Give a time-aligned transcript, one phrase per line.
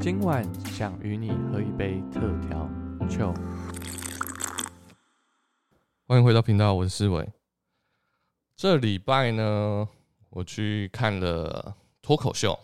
[0.00, 2.66] 今晚想与你喝一杯特调
[3.06, 3.34] 酒。
[6.06, 7.28] 欢迎回到频道，我是思伟。
[8.56, 9.86] 这礼拜呢，
[10.30, 12.58] 我去看了脱口秀，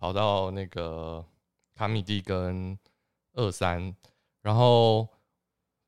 [0.00, 1.24] 跑到那个
[1.76, 2.76] 卡米蒂跟
[3.34, 3.94] 二三，
[4.42, 5.08] 然后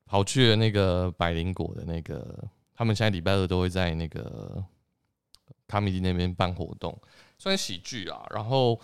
[0.05, 4.63] 跑去了那个百灵果的那个，他们现在礼拜二都会在那个
[5.67, 6.97] 卡米蒂那边办活动，
[7.37, 8.25] 算喜剧啊。
[8.29, 8.79] 然后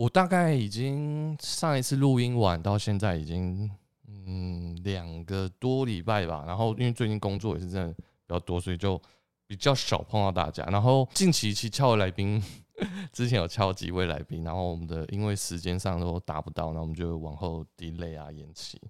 [0.00, 3.70] 我大概已经上一次录音完到现在已经
[4.06, 6.42] 嗯两个多礼拜吧。
[6.46, 8.98] 然后因为最近工作也是真的比较多，所以就
[9.46, 10.64] 比较少碰到大家。
[10.70, 12.42] 然后近期其实敲的来宾，
[13.12, 18.80] 之前有敲几位来宾，然后我们的因为时间上都达不到，那我们就往后 delay 啊延期。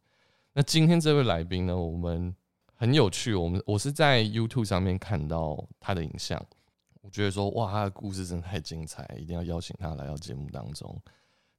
[0.52, 2.32] 那今天这位来宾呢，我们
[2.76, 6.40] 很有趣，我们我是在 YouTube 上面看到他的影像。
[7.02, 11.00] 我觉得说哇，他的故事真的太精彩，一定要邀请他来到节目当中。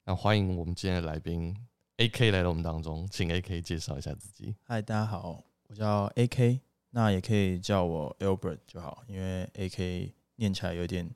[0.06, 1.56] 那欢迎我们今天的来宾
[1.98, 4.56] AK 来到我们当中，请 AK 介绍一下自己。
[4.64, 6.60] 嗨，大家好，我叫 AK，
[6.92, 11.10] 那也可以叫我 Albert 就好，因为 AK 念起来有点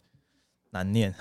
[0.72, 1.14] 难念，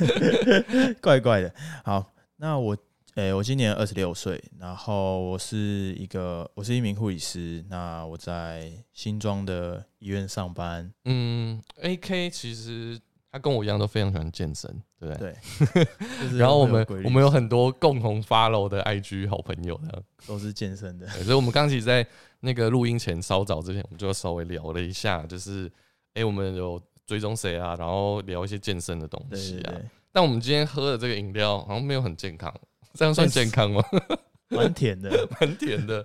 [1.00, 1.54] 怪怪的。
[1.84, 2.76] 好，那我
[3.20, 10.90] 诶、我今年二十六岁，然后我是一个我是一名护理师，那我在新庄的医院上班。
[11.04, 12.98] 嗯，AK 其实
[13.30, 15.34] 他跟我一样都非常喜欢健身，对不对？
[15.74, 15.84] 对，
[16.22, 21.06] 就是 然后我们我们有很多共同 follow 的 IG 好朋友的，都是健身的。
[21.08, 22.06] 所以我们刚其实在
[22.40, 25.66] 那个录音前稍早之前，我们就稍微聊了一下，就是
[26.14, 29.74] 哎、诶我们有追踪谁啊，然后聊一些健身的东西啊。
[30.10, 32.52] 但我们今天喝的这个饮料好像没有很健康，
[32.94, 33.82] 这样算健康吗？
[34.48, 35.10] 蛮甜的。
[35.40, 36.04] 蛮甜的。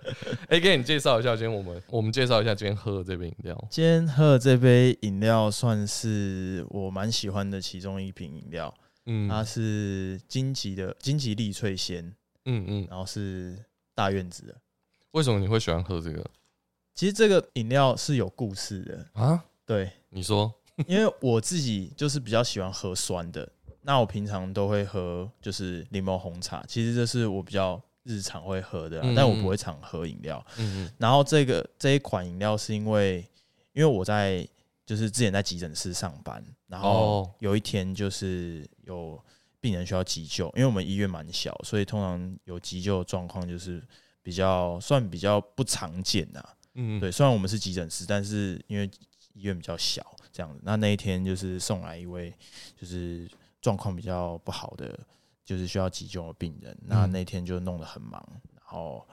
[0.50, 3.68] 哎、给你介绍一下，今天我们我们介绍一下今天喝的这杯饮料。
[3.72, 8.72] 今天喝的这杯饮料算是我蛮喜欢的其中一瓶饮料，
[9.08, 12.14] 嗯它是金桔的金桔丽萃鲜，
[12.46, 13.58] 嗯嗯，然后是
[13.96, 14.56] 大院子的。
[15.12, 16.24] 为什么你会喜欢喝这个
[16.94, 19.44] 其实这个饮料是有故事的，啊？
[19.66, 20.54] 对，你说，
[20.86, 23.50] 因为我自己就是比较喜欢喝酸的，
[23.86, 30.44] 那我平常都会喝就是柠檬红茶，其实这是我比较日常会喝的但我不会常喝饮料。
[30.58, 33.18] 嗯然后这个这一款饮料是因为，
[33.74, 34.48] 因为我在
[34.86, 39.24] 就是之前在急诊室上班，然后哦有一天就是有
[39.62, 43.82] 病人需要急救，因为我们医院蛮小，所以通常有急救的状况就是
[44.22, 46.44] 比较算比较不常见呐、
[46.74, 48.90] 嗯，对，虽然我们是急诊室，但是因为
[49.34, 50.60] 医院比较小，这样子。
[50.64, 52.34] 那那一天就是送来一位
[52.80, 53.30] 就是
[53.66, 55.00] 状况比较不好的，
[55.44, 56.78] 就是需要急救的病人。
[56.84, 59.04] 那嗯那天就弄得很忙，然后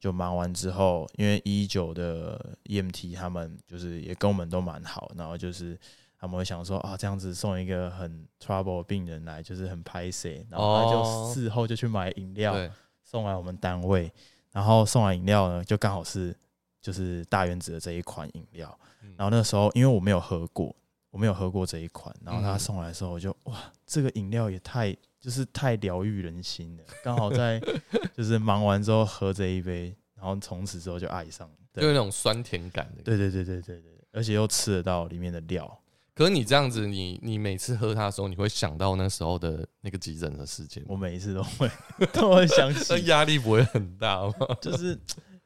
[0.00, 5.78] 就忙完之后，因为一九的 EMT 他们就是也跟我们都蛮好，然后就是。
[6.16, 12.70] 他们会想说啊，这样子送一个很 trouble 的病人来，就是很拍 C，然后他就哦事后就去买饮料，对，
[13.02, 14.10] 送来我们单位，
[14.50, 16.34] 然后送来饮料呢，就刚好是
[16.80, 18.78] 就是大原子的这一款饮料。
[19.02, 20.74] 嗯然后那时候因为我没有喝过，
[21.14, 26.82] 我没有喝过这一款，然后他嗯送来的时候，我就哇，这个饮料也太就是太疗愈人心了。
[27.04, 27.62] 刚好在
[28.12, 31.48] 就是忙完之后喝这一杯，然后从此之后就爱上。
[31.48, 33.02] 了就有那种酸甜感的。
[33.04, 35.80] 对对对对对对，而且又吃得到里面的料。
[36.16, 41.70] 可是你这样子，你你每次喝它的时候，你会想到那时候的那个急诊的事件，我每一次都会
[42.12, 44.34] 都会想那起， 压力不会很大吗？
[44.60, 44.98] 就是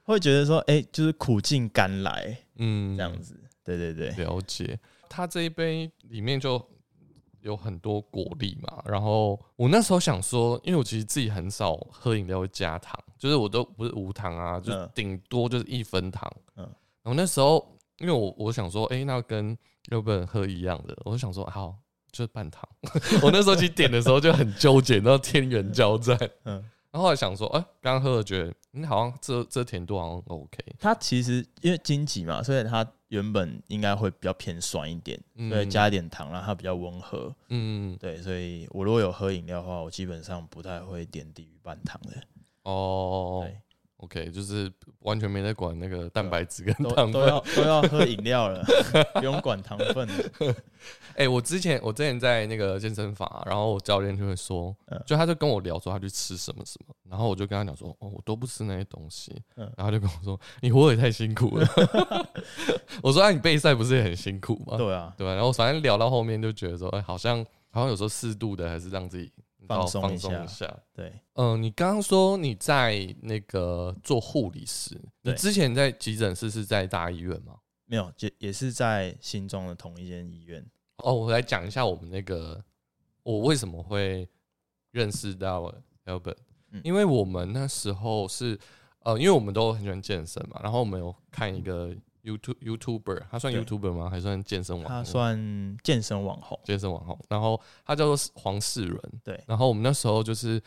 [0.05, 3.39] 会觉得说，哎、就是苦尽甘来嗯，这样子。
[3.63, 4.25] 对对对。
[4.25, 4.81] 了解。
[5.09, 6.65] 它这一杯里面就
[7.41, 16.31] 有很多果粒嘛，然后我那时候想说，因为我其实自己很少喝饮料会加糖，就是我都不是无糖啊，就嗯顶多就是一分糖。
[16.57, 16.65] 嗯
[17.03, 19.57] 然后那时候因为我我想说，哎、那跟
[19.91, 21.75] 日本喝一样的，我就想说好。
[22.11, 22.67] 就是半糖，
[23.23, 26.19] 我那时候其实点的时候就很纠结，然后天人交战。
[26.45, 26.55] 嗯，
[26.91, 37.35] 然后后来想说，哎、刚刚喝了觉得，嗯，好像这这甜度好像 OK，它其实因为荆棘嘛，所以它原本应该会比较偏酸一点，嗯对，加一点糖让它比较温和。
[37.49, 42.23] 嗯，对，所以我如果有喝饮料的话，我基本上不太会点低于半糖的。
[42.65, 43.61] 哦对，
[43.99, 47.13] ，OK，就是完全没在管那个蛋白质跟都糖分。
[47.13, 48.65] 都要都要喝饮料了，
[49.15, 50.55] 不用管糖分了。
[51.17, 61.67] 哎、我之前我之前在那个健身房啊，然后我教练就会说，嗯就他就跟我聊说他去吃什么什么，然后我就跟他讲说，哦，我都不吃那些东西，嗯然后他就跟我说，你活得也太辛苦了。
[63.03, 64.77] 我说，啊，你备赛不是也很辛苦吗？
[64.79, 65.35] 对啊，对吧？
[65.35, 69.31] 然后反正聊到后面就觉得说，哎、好像好像有时候适度的还是让自己
[69.69, 70.81] 放放松一下下。
[70.93, 77.57] 对，嗯、你刚刚说你在那个做护理师，你之前在急诊室是在大医院吗？
[77.85, 80.65] 没有，也也是在新庄的同一间医院。
[80.99, 82.63] 哦，我来讲一下我们那个
[83.23, 84.29] 我为什么会
[84.91, 85.73] 认识到
[86.07, 86.37] Albert，、
[86.73, 88.59] 嗯因为我们那时候是
[89.01, 91.95] 呃，因为我们都很喜欢健身嘛，然后我们有看一个
[92.29, 94.11] YouTube YouTuber，他算 YouTuber 吗？
[94.11, 94.95] 还算健身网红？
[94.95, 99.01] 他算健身网红，健身网红，然后他叫做黄世仁。
[99.25, 99.43] 对。
[99.47, 100.61] 然后我们那时候就是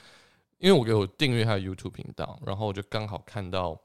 [0.57, 3.79] 因为我给我订阅他的 YouTube 频道，然后我就刚好看到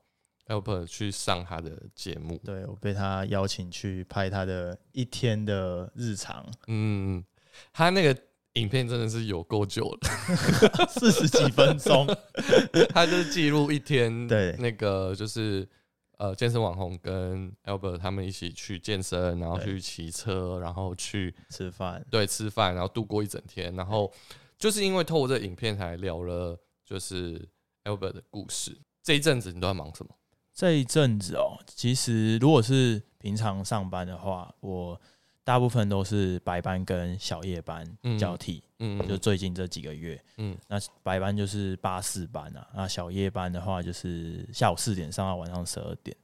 [0.49, 7.25] Albert 去上他的节目，对我被他邀请去拍他的一天的日常，嗯，
[7.73, 8.17] 他那个
[8.53, 9.99] 影片真的是有够久了，
[10.89, 12.07] 四十几分钟，
[12.95, 14.55] 他就是记录一天，对。
[14.59, 15.69] 那个就是
[16.17, 24.13] 呃健身网红跟 Albert 他们一起去健身，然后去骑车，然后去吃饭，对吃饭，然后度过一整天，然后
[24.59, 27.49] 就是因为透过这影片才聊了就是
[27.85, 28.79] Albert 的故事。
[29.03, 30.15] 这一阵子你都在忙什么？
[30.53, 35.01] 这一阵子哦，其实如果是平常上班的话，我
[35.47, 40.21] 大部分都是白班跟小夜班嗯交替，嗯，就最近这几个月。
[40.39, 46.17] 嗯那白班就是八四班啊，那小夜班的话就是下午四点上到晚上十二点。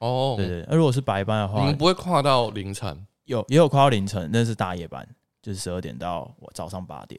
[0.00, 3.06] 哦，对对，那如果是白班的话你们，不会跨到凌晨？
[3.24, 5.08] 有也有跨到凌晨，那是大夜班，
[5.40, 7.18] 就是十二点到我早上八点。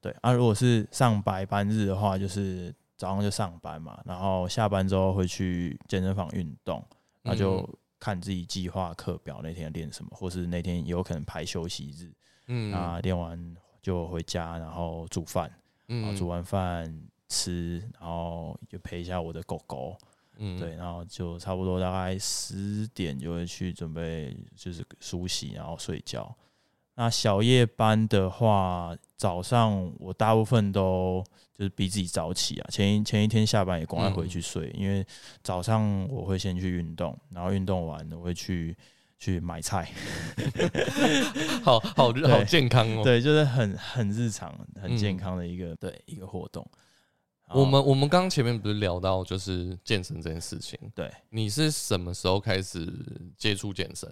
[0.00, 6.82] 对啊，如果是上白班日的话，就是早上就上班嘛，然后下班之后会去健身房运动，
[7.20, 12.12] 那就嗯看自己计划课表那天练什么，或是那天有可能排休息日，
[12.46, 12.70] 嗯。
[12.70, 15.50] 那练完就回家，然后煮饭，
[15.86, 19.96] 然后嗯煮完饭吃，然后就陪一下我的狗狗，
[20.36, 20.58] 嗯。
[20.58, 26.36] 对，然后就差不多大概十点就会去准备，就是梳洗，然后睡觉。
[26.96, 31.22] 那小夜班的话，早上我大部分都
[31.52, 35.06] 就是逼自己早起啊，前一前一天下班也赶快回去睡，因为
[35.42, 38.76] 早上我会先去运动，然后运动完我会去
[39.18, 39.90] 去买菜，
[41.62, 43.02] 好好好健康哦。
[43.04, 46.66] 对，就是很很日常、很健嗯康的一个、对一个活动。
[47.50, 50.78] 我们我们刚刚前面不是聊到就是健身这件事情？
[50.94, 52.90] 对你是什么时候开始
[53.36, 54.10] 接触健身？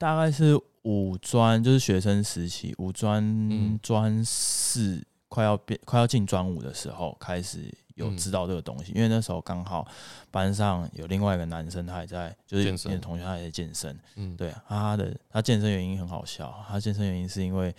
[0.00, 8.92] 大概是五专，就是学生时期，五专嗯专四快要变快要进专五的时候，开始有嗯知道这个东西。
[8.94, 9.86] 因为那时候刚好
[10.30, 13.94] 班上有另外一个男生，他也在，就是你的同学，他也在健身。
[14.16, 17.74] 嗯，对啊，他的他健身原因很好笑，他健身原因是因为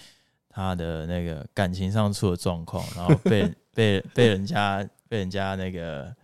[0.48, 6.16] 他的那个感情上出了状况，然后被 被被人家被人家那个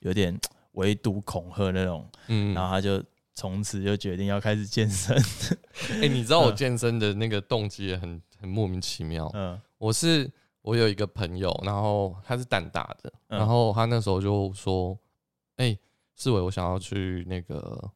[0.00, 0.38] 有点
[0.72, 3.02] 围堵恐吓那种，嗯然后他就
[3.38, 5.16] 从此就决定要开始健身。
[6.02, 9.30] 哎、你知道我嗯健身的那个动机也很很莫名其妙。
[9.32, 10.28] 嗯我是
[10.60, 14.98] 我有一个朋友，然后他是蛋大的，嗯然后他那时候就说
[15.54, 15.78] ：“哎、
[16.16, 17.88] 世伟，我想要去那个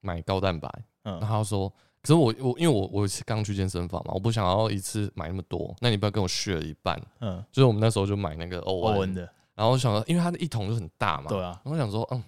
[0.00, 0.68] 买高蛋白。”
[1.02, 1.68] 嗯然嗯后他说
[2.00, 12.22] ：“可是我我因为我我是刚去健身房嘛，我不想要一次买那么多，那你不要跟我 share 一半。”嗯，就是我们那时候就买那个欧文欧文，的，然后我想说，因为它的一桶就很大嘛，对啊，然后我想说，嗯，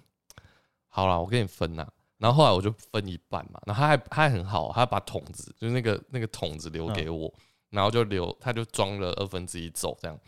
[0.88, 1.86] 好啦，我跟你分呐。
[2.18, 7.32] 然后后来我就分一半嘛，然后他还他还很好，他把桶子就是那个那个桶子留给我，
[7.70, 10.18] 然后就留他就装了二分之一走这样。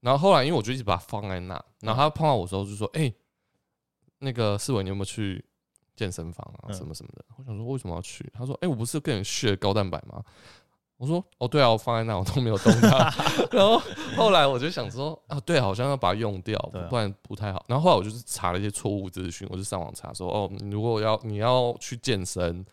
[0.00, 3.12] 然后后来因为我就一直把它放在那，然后他碰到我的时候就说：“哎、
[4.18, 5.44] 那个世伟，你有没有去
[5.96, 6.68] 健身房啊？
[6.68, 8.30] 嗯什么什么的？”我想说为什么要去？
[8.32, 10.22] 他说：“哎、我不是跟你血高蛋白吗？”
[10.98, 13.12] 我说：“哦，对啊，我放在那，我都没有动它。
[13.52, 13.82] ”然后
[14.16, 22.64] 后来我就想说：“啊，对，好像要把它用掉，不然不太好。”然后后来我就是查了一些错误资讯，我就上网查说：“哦，如果要你要去健身，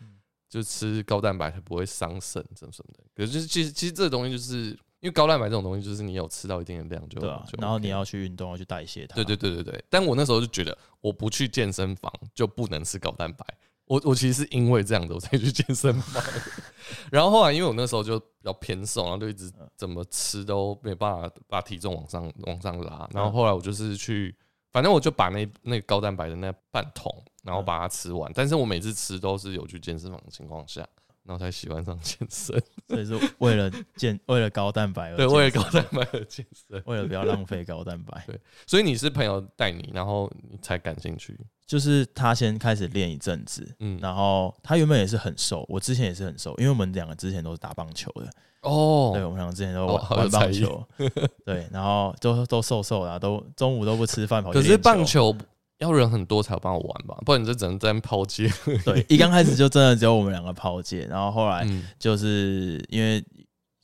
[0.48, 9.16] 就吃高蛋白才不会伤肾，什么什么的。”可是就是其实其实这个东西就是因为高蛋白这种东西，就是你有吃到一定的量就对啊就，然后你要去运动，要去代谢它。
[9.16, 13.44] 对对对对对，但我那时候就觉得，我不去健身房就不能吃高蛋白。
[13.86, 16.24] 我我其实是因为这样的，我才去健身房。
[17.10, 23.08] 然后后来，因为我那时候就比较偏瘦，然后就一直怎么吃都没办法把体重往上往上拉。
[23.12, 24.34] 然后后来我就是去，
[24.72, 27.10] 反正我就把那那个高蛋白的那半桶，
[27.42, 28.30] 然后把它吃完。
[28.34, 30.86] 但是我每次吃都是有去健身房的情况下，
[31.24, 32.62] 然后才喜欢上健身。
[32.88, 36.82] 所以是为了健，为了高蛋白而对，为了高蛋白而健身。
[36.86, 41.38] 为了不要浪费高蛋白，对所以你是朋友带你，然后你才感兴趣。
[41.66, 50.86] 就是他先开始练一阵子，嗯，然后他原本也是很瘦，我之前也是很瘦，因为我们两个之前都是打棒球的，哦，对，我们两个之前都哦玩棒球，
[51.46, 55.34] 对，然后都都瘦瘦的啊，都中午都不吃饭跑去可是棒球
[55.78, 58.48] 要人很多才有办法玩吧，不然你就只能在那抛接。
[58.84, 61.84] 对，一刚开始就真的只有我们两个抛接，然后后来嗯。
[61.98, 63.24] 就是因为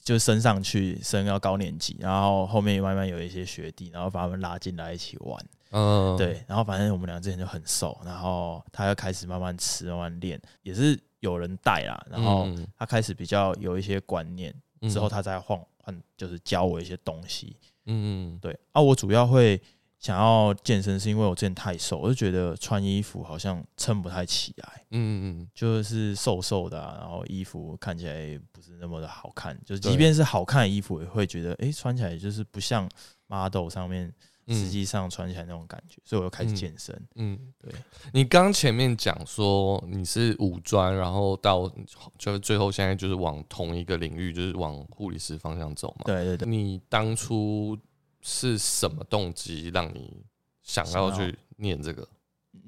[0.03, 12.67] 就升上去，升到高年级，然后后面慢慢有一些学弟，然后把他们拉进来一起玩，嗯，对，然后反正我们俩之前就很瘦，然后他又开始慢慢吃，慢慢练，也是有人带啦，然后嗯。
[12.79, 14.89] 他开始比较有一些观念，嗯。
[14.89, 17.57] 之后他再换换，就是教我一些东西，
[17.87, 18.39] 嗯嗯。
[18.41, 19.61] 对啊，我主要会
[20.01, 32.89] 想要健身，是因为我之前太瘦，我就觉得穿衣服好像撑不太起来，嗯嗯就是瘦瘦的、啊，然后衣服看起来不是那么的好看，就是即便是好看的衣服，也会觉得诶，穿起来就是不像
[33.27, 34.11] model 上面
[34.47, 37.09] 嗯，实际上穿起来那种感觉，所以我就开始嗯健身。
[37.17, 37.71] 嗯，对，
[38.15, 41.71] 你刚前面讲说你是五专，然后到
[42.17, 46.05] 就是最后现在就是往同一个领域，就是往护理师方向走嘛。
[46.07, 47.79] 对对对，你当初
[48.21, 50.23] 是什么动机让你
[50.63, 52.07] 想要去念这个？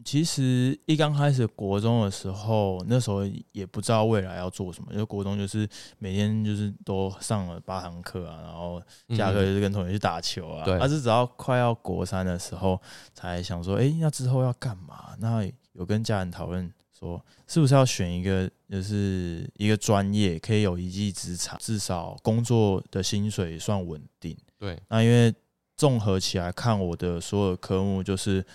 [0.04, 3.21] 其实一刚开始国中的时候，那时候
[3.52, 5.68] 也不知道未来要做什么，因为国中就是
[5.99, 10.64] 每天就是都上了八堂课啊，然后下课就是跟同学去打球啊。
[10.64, 12.80] 嗯对但是直到快要国三的时候，
[13.14, 15.14] 才想说，哎、那之后要干嘛？
[15.18, 24.37] 那有跟家人讨论说，是不是要选一个就是一个专业，可以有一技之长，至少工作的薪水算稳定。
[24.59, 25.32] 对，那因为
[25.82, 28.46] 综合起来看，我的所有科目就是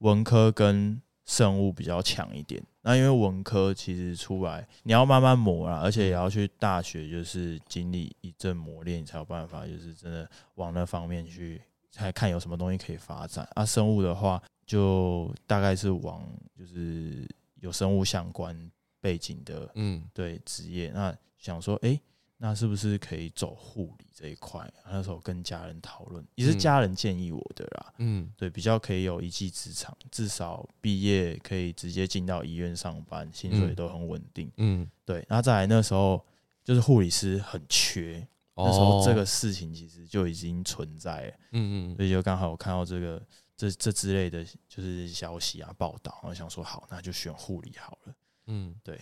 [0.00, 2.62] 文科跟生物比较强一点。
[2.82, 11.58] 那因为文科其实出来你要慢慢磨啦，而且也要去大学，就是经历一阵磨练，你才有办法，就是真的往那方面去，
[11.90, 13.48] 才看有什么东西可以发展。
[13.54, 16.22] 啊，生物的话，就大概是往
[16.54, 17.26] 就是
[17.60, 18.54] 有生物相关
[19.00, 21.98] 背景的嗯对职业，那想说，哎、
[22.44, 24.70] 那是不是可以走护理这一块？
[24.84, 27.94] 那时候跟家人讨论，也是嗯家人建议我的啦。
[27.96, 34.52] 嗯对，比较可以有一技之长，至少毕业可以直接进到医院上班，薪水嗯都很稳定。
[34.58, 36.22] 嗯，对，然后再来那时候
[36.62, 43.22] 就是护理师很缺，那时候这个事情其实就已经存在了，哦嗯嗯所以就刚好我看到这个
[43.56, 48.14] 这这之类的就是消息啊报道，然后想说好，那就选护理好了。
[48.48, 49.00] 嗯，对，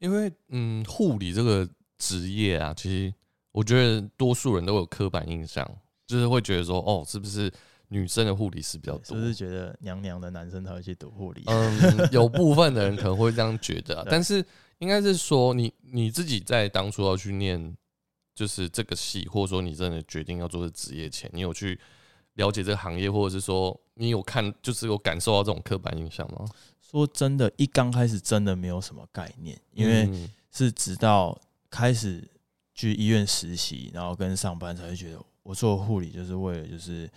[0.00, 3.14] 因为嗯，护理这个职业啊，其实
[3.52, 5.68] 我觉得多数人都有刻板印象，
[6.06, 7.52] 就是会觉得说，哦，是不是
[7.88, 9.20] 女生的护理师比较多是不？
[9.20, 11.42] 是觉得娘娘的男生才会去读护理？
[11.46, 14.44] 嗯， 有部分的人可能会这样觉得啊、但是
[14.78, 17.76] 应该是说你你自己在当初要去念
[18.34, 21.78] 就是这个系，或者说你真的决定要做的职业前，你有去
[22.34, 26.44] 了解这个行业，或者是说你有看就是有感受到这种刻板印象吗？
[26.80, 31.40] 说真的，一刚开始真的没有什么概念，因为嗯是直到
[31.74, 32.22] 开始
[32.72, 37.10] 去医院实习，然后跟上班才会觉得，我做护理就是为了就是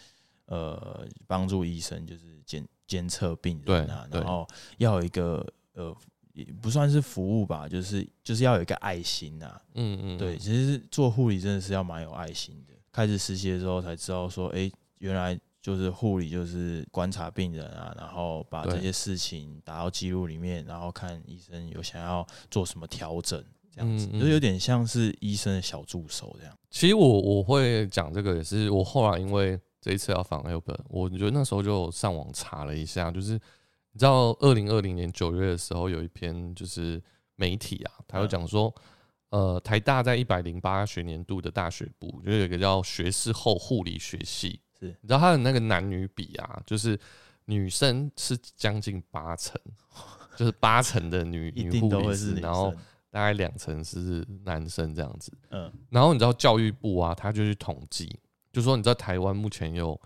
[0.47, 4.47] 呃帮助医生就是监监测病人啊，然后
[4.79, 5.95] 要有一个呃
[6.33, 9.61] 也不算是服务吧，就是就是要有一个爱心啊。
[9.75, 12.73] 嗯嗯，对，其实做护理真的是要蛮有爱心的。
[12.91, 23.43] 开始实习的时候才知道说，哎、原来就是护理就是观察病人啊，然后把这些事情打到记录里面，然后看医生有想要做什么调整，
[23.77, 26.57] 这样子，嗯嗯就有点像是医生的小助手这样。
[26.72, 37.01] 其实我我会讲这个，也是我后来因为这一次要访 Albert，我觉得那时候就上网查了一下，就是你知道，二零二零年九月的时候有一篇就是
[37.36, 38.74] 媒体啊，他就讲说，
[39.29, 47.00] 呃，台大在一百零八学年度的大学部，就有一个叫学士后护理学系，是你知道他的那个男女比啊，就是
[47.46, 49.60] 女生是将近八成，
[50.36, 52.79] 就是八成的女 女护理师，然后生。
[53.17, 55.36] 大概两成是男生这样子。
[55.50, 58.15] 嗯，然后你知道教育部啊，他就去统计，
[58.53, 60.00] 就说你知道台湾目前有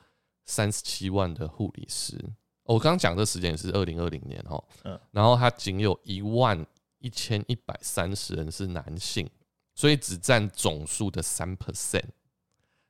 [0.45, 2.15] 三十七万的护理师。
[2.63, 6.65] 哦我刚刚讲这时间也是二零二零年哈，嗯然后他仅有一万
[6.99, 9.29] 一千一百三十人是男性，
[9.75, 12.05] 所以只占总数的三 percent。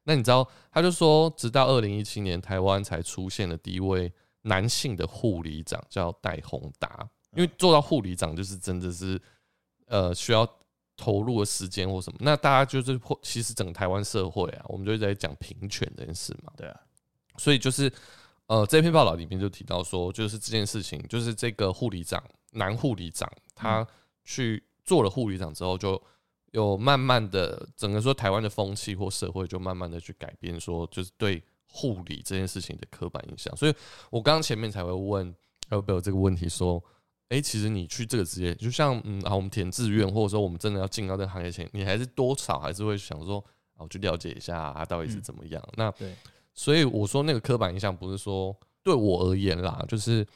[0.03, 4.13] 那你知道，他就说，直到二零一七年，台湾才出现了第一位
[4.43, 7.09] 男性的护理长，叫戴宏达。
[7.35, 9.19] 因为做到护理长，就是真的是
[9.91, 10.47] 呃需要
[10.95, 12.17] 投入的时间或什么。
[12.21, 16.53] 那大家就是或其实整个台湾社会啊，我们就在讲平权这件事嘛。
[16.55, 16.79] 对啊，
[17.37, 17.91] 所以就是
[18.45, 23.85] 呃，这篇报道里面就提到说，就是这件事情，就是这个护理长男护理长他
[24.23, 26.01] 去做了护理长之后，就
[26.51, 33.55] 有慢慢的整个说台湾的风气或社会就慢慢的去改变，说就是对护理这件事情的刻板印象。
[33.57, 33.73] 所以
[34.09, 35.35] 我刚刚前面才会问
[35.71, 36.81] 有没有这个问题说。
[37.31, 43.39] 哎、其实你去这个职业，就像嗯啊，我们填志愿，或者说我们真的要进到这个行业前，你还是多少还是会想说，
[43.75, 45.63] 啊，我去了解一下它到底是嗯怎么样。
[45.77, 46.13] 那对，
[46.53, 50.27] 所以我说那个刻板印象不是说对我而言啦，就是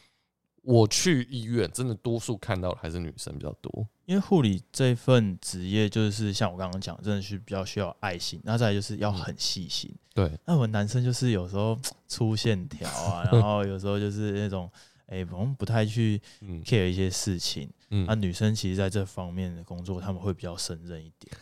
[0.61, 3.85] 我去医院，真的多数看到的还是女生比较多。
[4.05, 9.93] 因为护理这份职业就是像我刚刚讲，真的是比较需要爱心，那再来就是要很细心。
[10.13, 14.69] 对，那我们男生就是有时候 粗线条啊，然后有时候就是那种，
[15.07, 17.69] 哎、我们不太去嗯 care 一些事情。
[17.91, 21.35] 嗯那、，女生其实在这方面的工作，他们会比较胜任一点。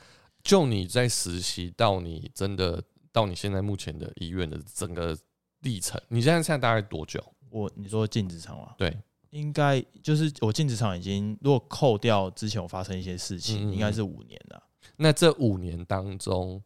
[0.43, 5.17] 就你在实习到你真的到你现在目前的医院的整个
[5.61, 7.23] 历程，你现在现在大概多久？
[7.49, 8.75] 我你说进职场吗？
[8.77, 8.97] 对，
[9.29, 14.61] 应该就是我进职场已经，如果扣掉之前我发生一些事情，嗯应该是五年了。
[14.97, 16.61] 那这五年当中，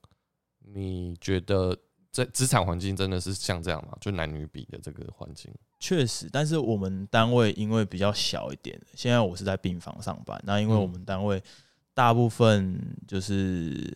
[0.60, 1.78] 你觉得
[2.12, 3.96] 在职场环境真的是像这样吗？
[4.02, 5.54] 就男女比的这个环境？
[5.80, 10.42] 确实，但是我们单位因为比较小一点，现在我是在病房上班。
[10.44, 11.42] 那因为嗯我们单位
[11.94, 13.96] 大部分就是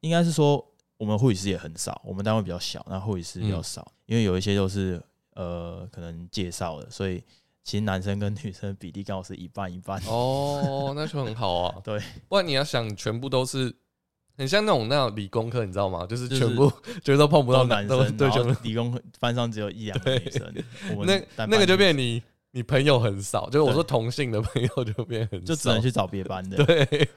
[0.00, 0.64] 应该是说，
[0.96, 5.02] 我们护理师也很少，我们单位比较小，那护理师比较嗯少，因为有一些都是
[5.34, 7.22] 呃可能介绍的，所以
[7.64, 10.00] 其实男生跟女生的比例刚好是一半一半。
[10.06, 11.80] 哦，那就很好啊。
[11.84, 13.74] 对，不然你要想全部都是
[14.38, 16.06] 很像那种那种理工科，你知道吗？
[16.06, 20.54] 就是全部 就是都碰不到男生，对，然全部后理工班上只有一两个女生，
[20.96, 26.56] 我那那个就变你你朋友很少，就是我说同性的朋友就变很少，就只能去找别班的。
[26.64, 27.08] 对，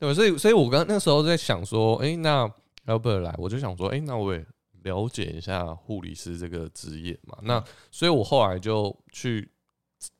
[0.00, 2.50] 对，所以所以我刚那时候在想说，哎、那
[2.86, 4.44] Albert 来，我就想说，哎、那我也
[4.82, 7.38] 了解一下护理师这个职业嘛。
[7.42, 9.48] 那所以我后来就去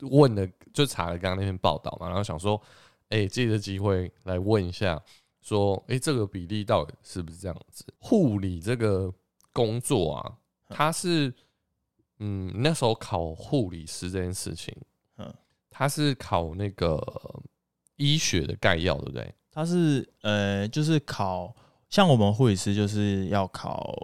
[0.00, 2.60] 问了，就查了刚刚那篇报道嘛，然后想说，
[3.08, 5.00] 哎、借着机会来问一下，
[5.48, 7.84] 说，哎、这个比例到底是不是这样子？
[7.98, 9.12] 护理这个
[9.52, 10.36] 工作啊，
[10.68, 11.32] 它是，
[12.18, 14.76] 嗯，那时候考护理师这件事情，
[15.16, 15.34] 嗯
[15.70, 17.00] 它是考那个
[17.96, 19.34] 医学的概要，对不对？
[19.50, 21.54] 它是呃，就是考
[21.88, 23.94] 像我们护理师就是要考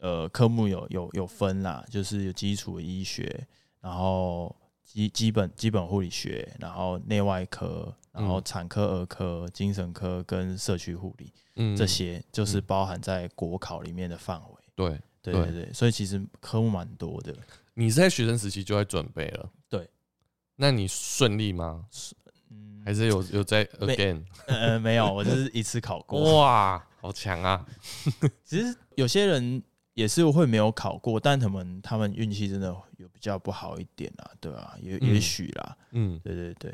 [0.00, 3.46] 呃科目有有有分啦，就是有基础医学，
[3.80, 4.54] 然后
[4.88, 14.56] 基基本基本护理学，然后内外科，然后嗯产科、儿科、精神科跟社区护理嗯，这些，就是嗯包含在国考里面的范围。
[14.74, 14.98] 对。
[15.20, 17.36] 对对对对，所以其实科目蛮多的。
[17.74, 19.86] 你是在学生时期就在准备了，对。
[20.56, 21.84] 那你顺利吗？
[22.50, 24.24] 嗯，还是有有在 again？
[24.46, 26.38] 呃没有，我就是一次考过。
[26.40, 27.66] 哇，好强啊！
[28.42, 29.62] 其实有些人
[29.98, 35.12] 也是会没有考过，但他们他们运气真的有比较不好一点啦，对啊，也嗯。
[35.12, 36.72] 也许啦，嗯，对对对，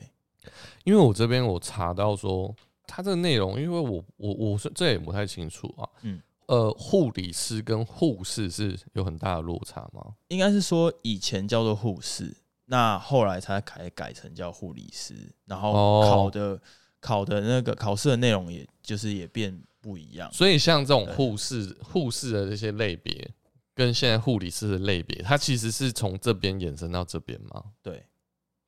[0.84, 2.54] 因为我这边我查到说，
[2.86, 5.88] 它这个内容，因为我我我是这也不太清楚啊。
[6.02, 10.14] 嗯，呃，护理师跟护士是有很大的落差吗？
[10.28, 15.14] 应该是说以前叫做护士，那后来才改改成叫护理师，
[15.46, 16.06] 然后哦。
[16.10, 16.60] 考的、
[17.00, 20.32] 考的那个考试的内容，也就是也变不一样。
[20.32, 23.30] 所以像这种护士护士的这些类别，
[23.74, 27.62] 跟现在护理师的类别，它其实是从这边延伸到这边吗？
[27.82, 28.02] 对，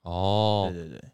[0.03, 1.05] 哦对，对对，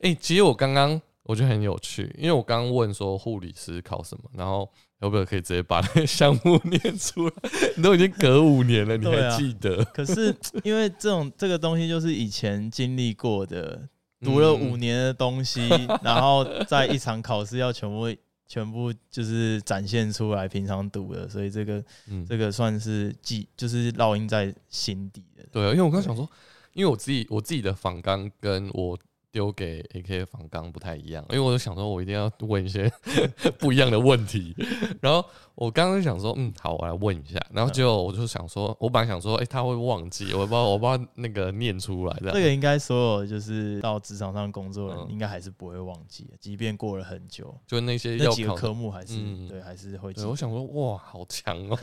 [0.00, 4.68] 哎、其实我刚刚我觉得很有趣，因为我刚刚问说护理师考什么，然后
[5.00, 7.34] 有没有可以直接把那个项目念出来？
[7.76, 9.84] 你都已经隔五年了，你还记得？
[9.86, 13.88] 可是因为这种 这个东西就是以前经历过的，
[14.20, 15.68] 读了五嗯年的东西，
[16.02, 18.08] 然后在一场考试要全部
[18.52, 25.42] 全部就是展现出来，平常读的，所以这个嗯，这个算是记，就是烙印在心底的。
[25.50, 26.28] 对啊，因为我刚想说，
[26.74, 28.98] 因为我自己我自己的仿纲跟我
[29.32, 32.92] 丢给 AK 的访纲不太一样，因为我就想说我一定要问一些
[33.58, 34.54] 不一样的问题，
[35.00, 48.62] 然后我刚刚想说，嗯，好，我来问一下，然后结果我就想说，我本来想说，哎、他会忘记，我不知道我不知道那个念出来的，这个应该所有就是到职场上工作的人，嗯应该还是不会忘记，即便过了很久，就那些那几个要考。
[48.62, 50.12] 科目还是、嗯对，还是会。
[50.26, 51.78] 我想说，哇，好强哦！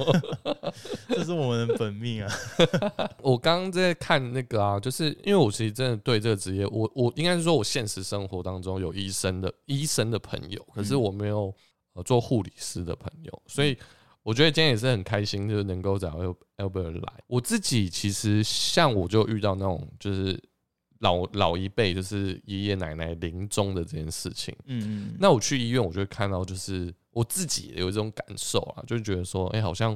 [1.10, 2.32] 这是我们的本命啊。
[3.22, 11.52] 我刚刚在看那个啊，就是因为我其实真的对这个职业，我我应该是说，我现实生活当中有医生的医生的朋友，可是嗯我没有
[11.94, 13.76] 呃做护理师的朋友，所以
[14.22, 17.14] 我觉得今天也是很开心，就是能够找 Al- Albert 来。
[17.28, 20.40] 我自己其实像我就遇到那种就是
[21.00, 24.56] 老老一辈，就是爷爷奶奶临终的这件事情。
[24.66, 29.96] 嗯嗯，那我去医院，我就会看到，就是我自己有一种感受啊，就是觉得说，哎、好像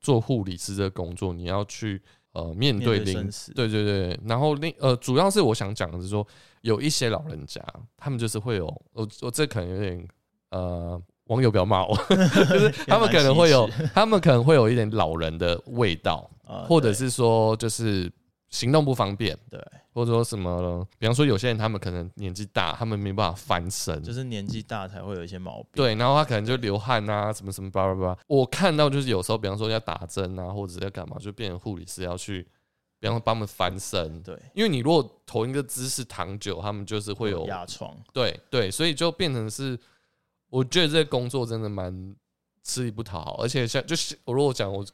[0.00, 2.00] 做护理师这个工作，你要去
[2.32, 6.26] 呃面面对临对对对对，然后另呃，主要是我想讲的是说，
[6.62, 7.62] 有一些老人家，
[7.96, 10.08] 他们就是会有，我我这可能有点
[10.50, 18.10] 呃，网友不要骂我， 就是他们可能会有，他们可能会有一点老人的味道，啊或者是说就是
[18.50, 25.68] 行动不方便，对，或者说什么，比方说有些人他们可能年纪大，他们没办法翻身，就是年纪大才会有一些毛病。
[25.74, 28.18] 对，然后他可能就流汗啊，什么什么叭叭叭。
[28.26, 32.42] 我看到就是有时候，比方说要打针啊，或者要干嘛，就变成护理师要去，
[32.98, 34.22] 比方说帮他们翻身。
[34.22, 37.94] 对，因为你如果同一个姿势躺久，他们就是会有压疮。
[38.14, 39.78] 对对，所以就变成是，
[40.48, 42.16] 我觉得这个工作真的蛮
[42.62, 44.86] 吃力不讨好，而且像就是我如果讲我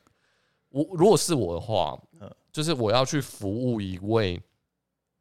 [0.70, 4.40] 我如果是我的话嗯，就是我要去服务一位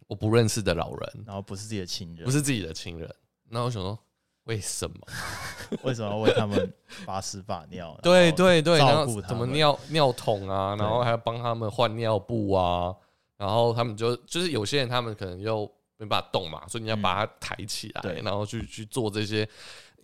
[0.06, 3.14] 我不认识的老人，然后不是自己的亲人，不是自己的亲人，
[3.50, 3.98] 那我想说
[4.44, 4.96] 为什么？
[5.82, 6.72] 为什么要为他们
[7.08, 7.98] 把屎把尿？
[8.04, 12.96] 对对对，然后怎么尿尿桶啊，然后还要帮他们换尿布啊，
[13.38, 15.66] 然后他们就就是有些人他们可能又
[15.98, 19.50] 没办法动嘛，所以你要把它抬起来，嗯然后去去做这些。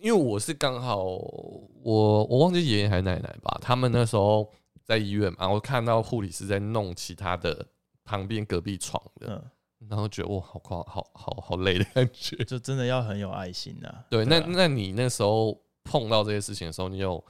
[0.00, 4.50] 因为我是刚好我我忘记爷爷还是奶奶吧，他们那时候
[4.90, 7.64] 在医院嘛，我看到护理师在弄其他的
[8.02, 9.40] 旁边隔壁床的，
[9.80, 12.36] 嗯，然后觉得哇，好夸，好好好累的感觉。
[12.42, 14.04] 就真的要很有爱心呐。
[14.10, 17.24] 对，那啊那你那时候碰到这些事情的时候，你有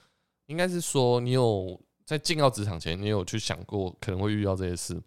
[0.46, 5.02] 应该是说你有在进到职场前，你有去想过可能会遇到这些事吗？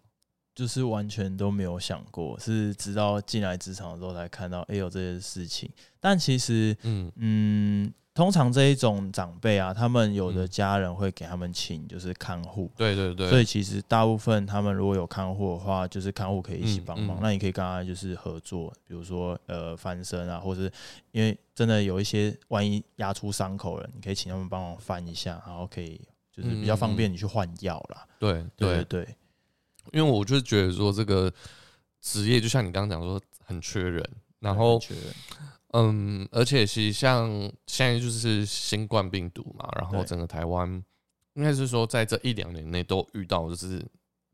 [0.54, 5.68] 就是完全都没有想过，是直到进来职场的时候才看到，哎、有这些事情。
[5.98, 10.48] 但其实，嗯嗯，通常这一种长辈啊，他们有的嗯。
[10.48, 17.18] 家人会给他们请就是看护，对对对，所以其实大部分他们如果有看护的话，就是看护可以一起嗯帮忙。
[17.18, 20.70] 嗯那你可以跟他就是合作，比如说呃翻身啊，或是
[21.10, 26.00] 因为真的有一些万一压出伤口了，你可以请他们帮忙翻一下，然后可以
[26.30, 28.06] 就是比较方便你去换药啦。
[28.20, 28.74] 对对。
[28.76, 29.04] 对对。
[29.04, 29.16] 对，
[29.92, 31.32] 因为我就是觉得说这个
[32.00, 35.04] 职业就像你刚刚讲说很缺人，然后缺人
[35.76, 37.28] 嗯，而且其实像
[37.66, 40.70] 现在就是新冠病毒嘛，然后整个台湾
[41.34, 43.84] 应该是说在这一两年内都遇到就是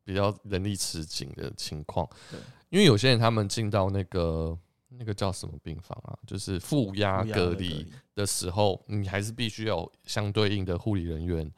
[0.05, 2.38] 比较人力吃紧的情况对。
[2.68, 4.57] 因为有些人他们进到那个
[4.90, 11.50] 那个叫什么病房啊，就是负压隔离的时候，你还是必须要有相对应的护理人员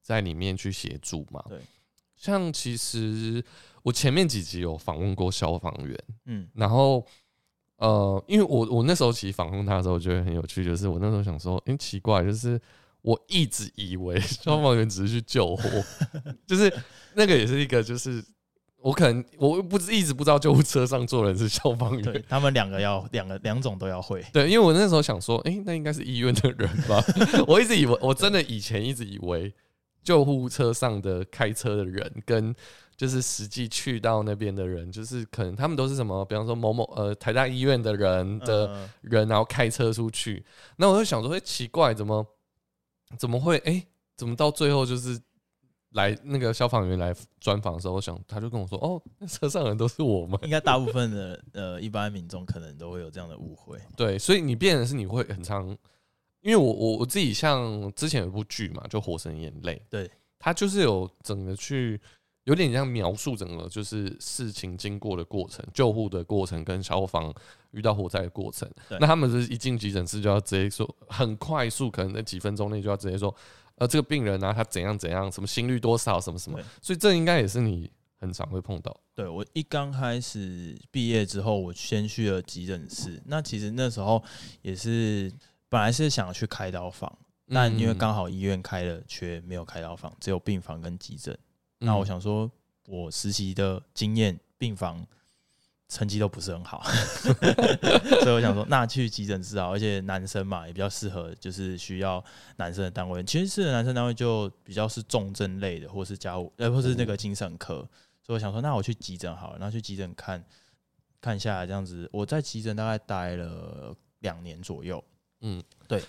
[0.00, 1.44] 在里面去协助嘛。
[1.48, 1.60] 对，
[2.16, 3.44] 像其实
[3.82, 7.06] 我前面几集有访问过消防员，嗯然后
[7.78, 12.60] 呃，因为我我那时候其实访问他的时候，我觉得很有趣，就是我那时候想说，哎、奇怪，就是
[13.02, 15.68] 我一直以为 消防员只是去救火，
[16.46, 16.72] 就是
[17.14, 18.24] 那个也是一个，就是
[18.78, 22.24] 我可能我不是一直不知道救护车上坐的人是消防员。
[22.28, 24.24] 他们两个要两个两种都要会。
[24.32, 27.04] 对，因为我那时候想说，哎、那应该是医院的人吧？
[27.46, 29.52] 我一直以为，我真的以前一直以为
[30.02, 32.54] 救护车上的开车的人跟
[32.96, 40.44] 就是实际去到那边的人，就是可能他们都是什么，比方说某某呃台大医院的人的呃人，然后开车出去。
[40.76, 42.26] 那我就想说，哎、奇怪，怎么
[43.18, 43.58] 怎么会？
[43.58, 45.20] 哎、怎么到最后就是
[45.90, 50.38] 来那个消防员来专访的时候，我想他就跟我说，哦，那车上的人都是我们。
[50.42, 53.78] 应该大部分的呃一般民众可能都会有这样的误会。
[53.96, 55.68] 对，所以你变的是你会很常，
[56.40, 62.00] 因为我我我自己像之前有一部剧嘛，就《火神眼泪》，对，他就是有整个去
[62.46, 67.32] 有点像描述整个就是事情经过的过程、救护的过程跟消防
[67.72, 68.70] 遇到火灾的过程。
[69.00, 73.34] 那他们是一进急诊室就要直接说，很快速，可能在几分钟内就要直接说，
[73.74, 76.56] 呃，这个病人啊，他怎样怎样，什么心率多少，什么什么。
[76.80, 78.96] 所以这应该也是你很常会碰到。
[79.12, 83.20] 对我一刚开始毕业之后，我先去了急诊室。
[83.26, 84.22] 那其实那时候
[84.62, 85.32] 也是
[85.68, 87.12] 本来是想去开刀房，
[87.48, 91.36] 但因为嗯刚好医院开了缺，没有开刀房，只有病房跟急诊。
[91.78, 92.50] 那我嗯想说，
[92.86, 95.06] 我实习的经验，病房
[95.88, 96.82] 成绩都不是很好，
[98.22, 102.22] 所以我想说，那去急诊室啊，而且男生嘛也比较适合，就是需要
[102.56, 103.22] 男生的单位。
[103.22, 107.88] 其实是男生单位就比较是重症类的，或是家务，呃，或是那个精神科。
[108.20, 110.44] 所以我想说，那我去急诊好了，然后去急诊看
[111.20, 115.02] 看下，这样子，我在急诊大概待了两年左右，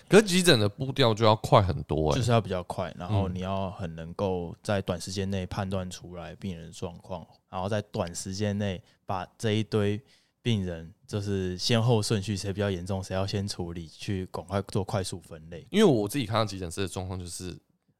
[0.08, 3.34] 可是急诊的步调就要快很多、欸，就是要比较快，然后嗯。
[3.34, 10.00] 你要很能够在短时间内判断出来病人的状况，然后在短时间内把这一堆
[10.42, 17.56] 病人就是先后顺序谁比较严重，谁要先处理，去赶快做快速分类，因为我自己看到急诊室的状况就是，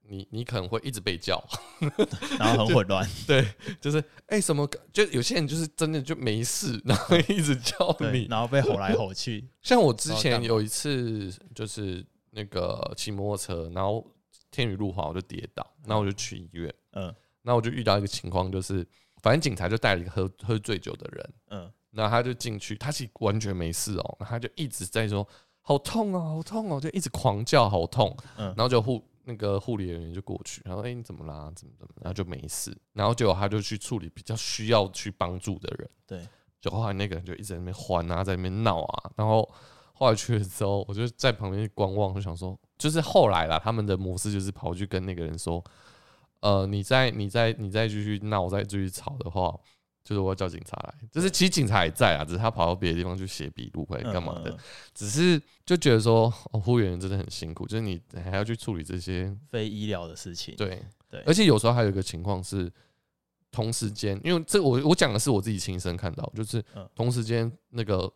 [0.08, 1.42] 你你可能会一直被叫，
[2.38, 3.06] 然后很混乱。
[3.26, 3.46] 对，
[3.80, 8.26] 就是哎、什么，就有些人就是真的就没事，然后一直叫，你。
[8.28, 14.04] 然后被吼来吼去， 像我之前有一次就是那个骑摩托车，然后
[14.50, 18.86] 天雨路滑，我就跌倒，然后我就去医院，嗯那我就遇到一个情况，就是
[19.22, 25.26] 反正警察就带了一个喝喝醉酒的人，嗯，然后他就进去，他其实完全没事哦，他就一直在说
[25.62, 31.52] 好痛哦，好痛哦，就一直狂叫好痛，嗯然后就护那个护理人员就过去，然后哎、你怎么啦？
[31.54, 31.92] 怎么怎么？
[32.00, 36.26] 然后就没事，然后结果他就去处理比较需要去帮助的人，对，
[36.62, 39.46] 就后来那个人就一直在那边欢啊，在那边闹啊，然后
[39.92, 45.62] 后来去了之后，我就在旁边观望，就想说，就是后来啦，他们的模式就是跑去跟那个人说，
[46.40, 49.54] 呃，你再你再你再继续闹，再继续吵的话，
[50.08, 50.94] 就是我要叫警察来。
[51.12, 54.52] 就是其实警察也在啊，只是他跑到别的地方去写笔录或者干嘛的，嗯？
[54.52, 54.58] 嗯嗯
[54.94, 62.72] 只是就觉得说，哦，护理员真的很辛苦，就是你还要去处理这些，非医疗的事情，对对而且有时候还有一个情况是。
[63.50, 68.12] 同时间，因为这我我讲的是我自己亲身看到，就是嗯同时间那个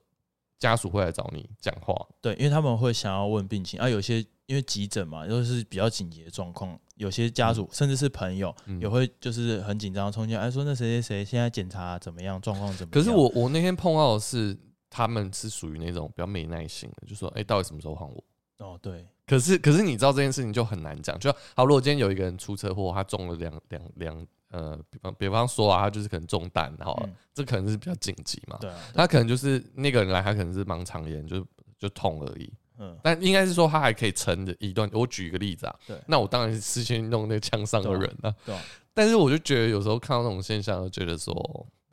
[0.59, 13.03] 家属会来找你讲话，对，因为他们会想要问病情啊，有些因因为急诊嘛，又是比较紧急的状况，有些家属甚至是朋友嗯也会就是很紧张，冲进来，哎，说那谁谁谁现在检查怎么样，状况怎么样？
[13.03, 14.57] 可是我我那天碰到的是，
[14.89, 18.25] 他们是属于那种比较没耐心的，就说：“哎、到底什么时候换我
[18.59, 21.65] 哦，对，？”可是可是你知道这件事情就很难讲，就好。
[21.67, 28.59] 如果今天有一个人出车祸，他中了两两两呃，比方比方说啊，他就是可能中弹，然后、嗯这可能是比较紧急嘛。
[28.61, 31.45] 对啊，他可能就是那个人来，他可能是盲肠炎，就
[31.79, 32.53] 就痛而已。
[32.79, 34.89] 嗯，但应该是说他还可以撑着一段。
[34.93, 38.35] 我举一个例子啊，对那我当然是事先弄那个枪伤的人啊。
[38.45, 38.61] 对啊，
[38.95, 41.35] 但是我就觉得有时候看到那种现象，就觉得说，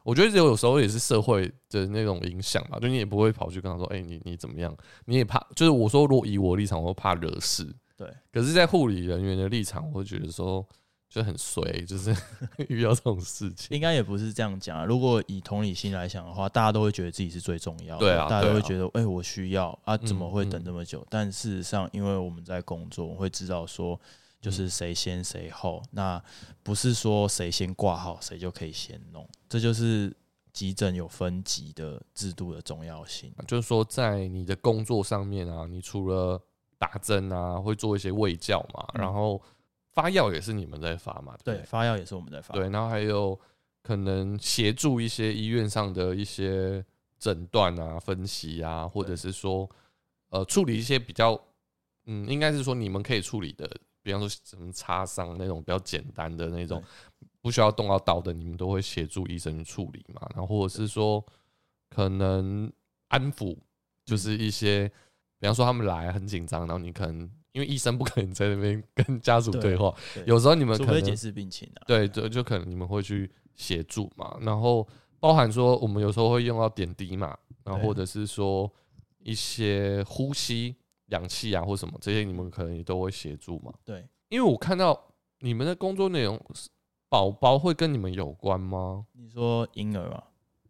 [0.03, 4.75] 我觉得有时候也是社会的那种影响吧，就你也不会跑去跟他说，哎、你你怎么样？
[5.05, 7.67] 你也怕，就是我说，如果以我立场，我会怕惹事。
[7.97, 10.65] 对，可是，在护理人员的立场，我会觉得说，
[11.09, 12.15] 就很衰，就是
[12.69, 13.75] 遇到这种事情。
[13.75, 14.85] 应该也不是这样讲啊。
[14.85, 21.05] 如果以同理心来想的话，大家都会觉得自己是最重要的，对啊大家都会觉得，哎、我需要啊，怎么会嗯等这么久？
[21.09, 23.99] 但事实上，因为我们在工作，我会知道说，
[24.39, 26.21] 就是谁先谁后，那
[26.61, 30.15] 不是说谁先挂号谁就可以先弄，这就是
[30.53, 33.33] 急诊有分级的制度的重要性。
[33.47, 36.39] 就是说，在你的工作上面啊，你除了
[36.77, 39.41] 打针啊，会做一些卫教嘛，嗯然后
[39.99, 43.37] 发药也是你们在发嘛，对发药也是我们在发，对，然后还有
[43.81, 46.83] 可能协助一些医院上的一些
[47.17, 49.69] 诊断啊、分析啊，或者是说
[50.29, 51.39] 呃处理一些比较
[52.05, 53.69] 嗯，应该是说你们可以处理的，
[54.01, 56.81] 比方说什么擦伤那种比较简单的那种，
[57.41, 60.25] 不需要动到刀的，你们都会协助医生去处理嘛。
[60.33, 61.23] 然后或者是说
[61.89, 62.71] 可能
[63.09, 63.57] 安抚，
[64.05, 64.87] 就是一些
[65.39, 71.81] 比方说他们来很紧张，然后你可能因为医生不可能在那边 跟家属对对话，对有时候你们可能解释病情啊。
[71.87, 74.87] 对对，就可能你们会去协助嘛，然后
[75.19, 78.71] 包含说我们有时候会用到点滴嘛，然后或者是说
[79.19, 80.75] 一些呼吸、
[81.07, 83.73] 氧气啊或什么这些，你们可能也都会协助嘛。
[83.83, 85.07] 对，因为我看到
[85.39, 86.39] 你们的工作内容，
[87.09, 89.05] 宝宝会跟你们有关吗？
[89.13, 90.23] 你说婴儿啊，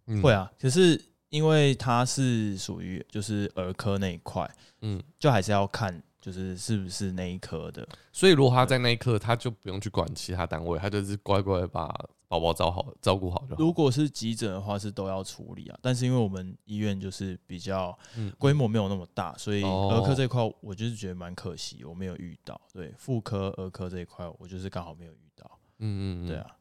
[0.08, 4.50] 嗯会，啊，可是因为它是属于就是儿科那一块，
[4.82, 7.88] 嗯，就还是要看就是是不是那一科的。
[8.12, 11.88] 所以如果他在那一刻，他就不用去管其他单位，他就是乖乖把
[12.28, 13.60] 宝宝照好照顾好就好。
[13.60, 15.80] 如果是急诊的话，是都要处理啊。
[15.82, 22.60] 但是因为我们医院就是比较嗯规模没有那么大，所以哦儿科这块我就是觉得蛮可惜，我没有遇到。
[22.72, 25.60] 对，妇科、儿科这一块，我就是刚好没有遇到。
[25.80, 26.56] 嗯嗯嗯，对啊，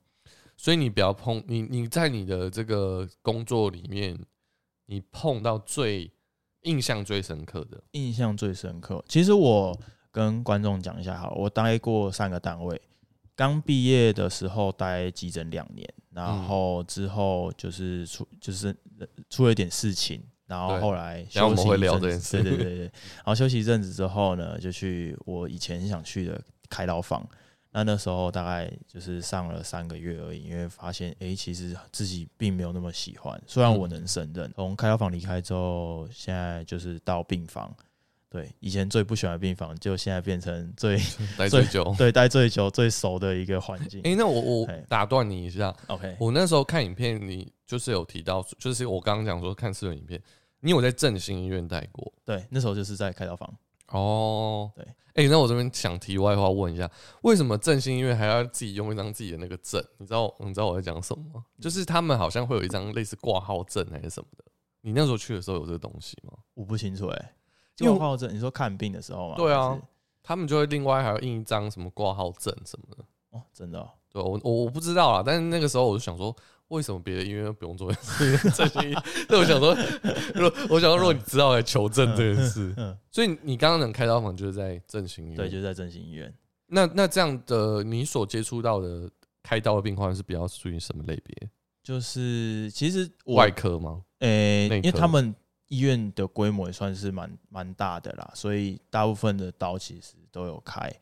[0.56, 4.18] 所以你不要碰你，你在你的这个工作里面，
[4.86, 6.10] 你碰到最
[6.62, 9.04] 印象最深刻的，印象最深刻。
[9.08, 9.78] 其实我
[10.10, 12.80] 跟观众讲一下好了，我待过三个单位。
[13.36, 18.76] 刚毕业的时候待急诊两年，然嗯后之后就是出就是
[19.30, 22.84] 出了一点事情，然后后来等一下我们会休息一阵子聊这件事对对对对。
[22.84, 27.24] 然后休息一阵子之后呢，就去我以前很想去的开刀房。
[27.78, 33.40] 那那时候大概就是上了三个月而已，因为发现诶，其实自己并没有那么喜欢。
[33.46, 37.72] 虽然我能胜任，从开刀房离开之后，现在就是到病房。
[38.28, 40.98] 对，以前最不喜欢的病房，就现在变成最
[41.38, 41.94] 待最久。
[41.96, 44.00] 对待最久、最熟的一个环境。
[44.02, 50.20] 哎、那我我打断你一下，OK，我那时候看影片，你就是有提到，就是我刚刚讲说看私人影片，
[50.60, 53.48] 你有在振兴医院待过对，那时候就是在开刀房。
[53.86, 54.70] 哦。
[54.74, 54.84] 对，
[55.18, 56.88] 哎、那我这边想题外话问一下，
[57.22, 59.84] 为什么振兴医院还要自己用一张自己的那个证？
[59.96, 61.44] 你知道你知道我在讲什么吗？
[61.60, 64.44] 就是他们好像会有一张类似挂号证还是什么的。
[64.82, 66.32] 你那时候去的时候有这个东西吗？
[66.54, 67.34] 我不清楚哎、
[67.78, 69.34] 因为挂号证，你说看病的时候吗？
[69.36, 69.76] 对啊
[70.22, 73.04] 他们就会另外还要印一张什么挂号证什么的。
[73.30, 76.34] 哦，真的、哦，对我我我不知道啦，但是那个时候我就想说，
[76.68, 77.92] 为什么别的医院不用做
[78.54, 78.94] 这些？
[79.28, 79.76] 那，我想说，
[80.34, 85.36] 如果我想说，如果你知道来求证这件事，嗯，所以你刚刚能开刀房就是在振兴医院。
[85.36, 86.32] 对，就是在振兴医院。
[86.66, 89.10] 那那这样的你所接触到的
[89.42, 91.50] 开刀的病患是比较属于什么类别？
[91.82, 94.02] 就是其实外科吗？
[94.18, 95.34] 诶、因为他们
[95.68, 100.92] 医院的规模也算是蛮蛮大的啦，所以大部分的刀其实都有开，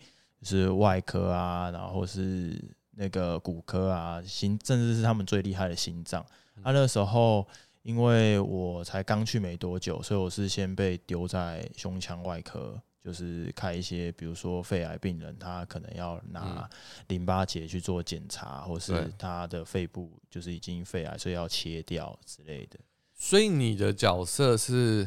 [0.40, 2.56] 就是外科啊，然后是
[2.96, 6.26] 那个骨科啊，心甚至是他们最厉害的心脏。
[6.64, 7.46] 他、那时候
[7.82, 12.80] 因为我才刚去没多久，所以我是先被丢在胸腔外科。
[13.04, 16.68] 就是开一些，比如说肺癌病人，他可能要拿
[17.06, 22.76] 淋巴结去做检查，或是他的肺部就是已经肺癌，所以要切掉之类的。
[23.14, 25.06] 所以你的角色是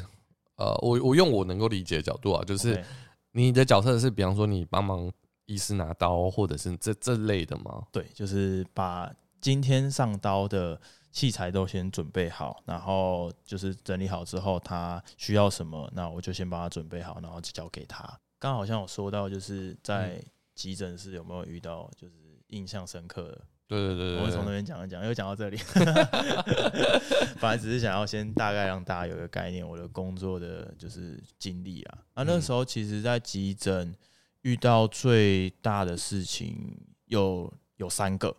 [0.55, 2.81] 呃，我我用我能够理解的角度啊，就是
[3.33, 5.11] 你的角色是，比方说你帮忙
[5.49, 7.87] 医师拿刀，或者是这这类的吗？
[7.91, 10.79] 对，就是把今天上刀的
[11.11, 18.07] 器材都先准备好，然后就是整理好之后，他需要什么，那我就先帮他准备好，然后就交给他。
[18.37, 22.13] 刚好像有说到，就是在急诊室有没有遇到就是
[22.49, 23.41] 印象深刻的？
[23.67, 25.57] 对对对对我会从那边讲一讲，又讲到这里。
[27.41, 31.97] 本来只是想要先大概让大家有一个概念，我的工作的就是经历啊。
[32.15, 33.95] 啊，那时候其实，在急诊
[34.49, 38.35] 遇到最大的事情有有三个，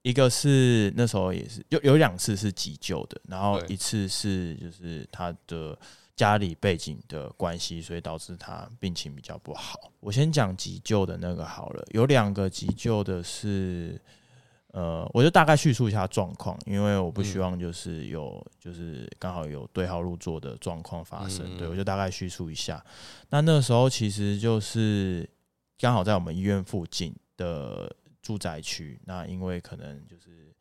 [0.00, 5.78] 一个是那时候也是有有两次是急救的，然后一次是就是他的
[6.16, 9.92] 家里背景的关系，所以导致他病情比较不好。
[10.00, 14.00] 我先讲急救的那个好了，有两个急救的是。
[14.74, 22.84] 呃，我就大概叙述一下状况，因为我不希望就是有就是刚好有对号入座的状况发生，嗯对我就大概叙述一下。
[23.30, 25.30] 那那时候其实就是
[25.78, 30.54] 刚好在我们医院附近的住宅区，那因为可能就是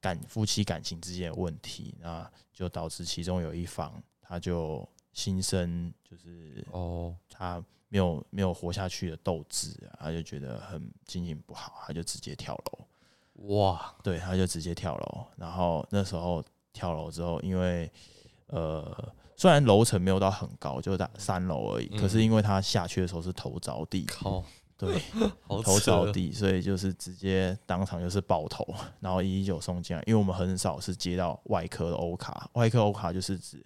[0.00, 12.86] 感夫妻感情之间的问题，那就导致其中有一方他就心生就是哦，他没有没有活下去的斗志啊，他就觉得很心情不好，他就直接跳楼。
[13.56, 15.26] 哇，对，他就直接跳楼。
[15.36, 17.90] 然后那时候跳楼之后，因为
[18.48, 22.00] 呃，虽然楼层没有到很高，就在三楼而已，嗯。
[22.00, 24.44] 可是因为他下去的时候是头着地，靠，
[24.78, 25.02] 对，
[25.62, 28.64] 头着地，所以就是直接当场就是爆头，
[29.00, 30.02] 然后一一九送进来。
[30.06, 33.62] 因为我们很少是接到外科的欧卡，外科欧卡就是指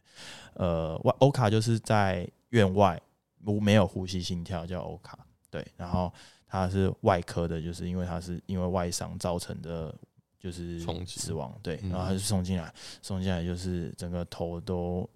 [0.55, 3.01] 呃外欧卡就是在院外
[3.45, 5.19] 无没有呼吸心跳叫欧卡，
[5.51, 6.13] 对，然后
[6.49, 9.95] 他是外科的，就是因为他是因为外伤造成的。
[10.43, 15.09] 就是死亡，对，嗯然后他就送进来，送进来就是整个头都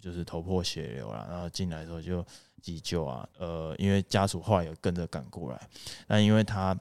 [0.00, 2.24] 就是头破血流了，然后进来的时候就
[2.60, 5.68] 急救啊，呃，因为家属后来有跟着赶过来，
[6.06, 6.78] 但因为他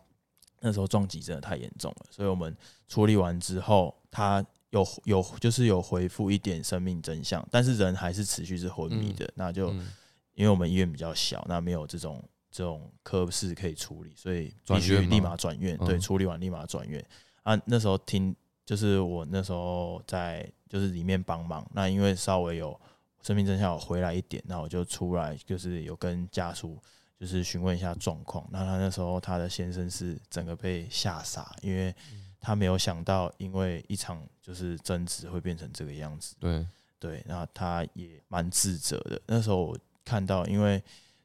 [0.61, 2.55] 那时候撞击真的太严重了，所以我们
[2.87, 9.91] 处理完之后，他有有就是有恢复一点生命真相，但是人还是持续是昏迷的，那就嗯
[10.35, 15.77] 因为我们医院比较小，那没有这种这种科室可以处理，所以必须立马转院。
[15.79, 17.03] 对，嗯处理完立马转院。
[17.43, 22.79] 啊，那时候听就是我那时候在就是里面帮忙，那因为稍微有
[23.21, 26.77] 生命真相有回来一点，那我就出来就是有跟家属
[27.19, 28.47] 就是询问一下状况。
[28.51, 31.93] 那他那时候他的先生是整个被吓傻，因为
[32.39, 36.35] 他没有想到因为一场就是争执会变成这个样子。
[36.39, 36.65] 对，
[36.97, 39.21] 对，然后他也蛮自责的。
[39.27, 40.81] 那时候我看到，因为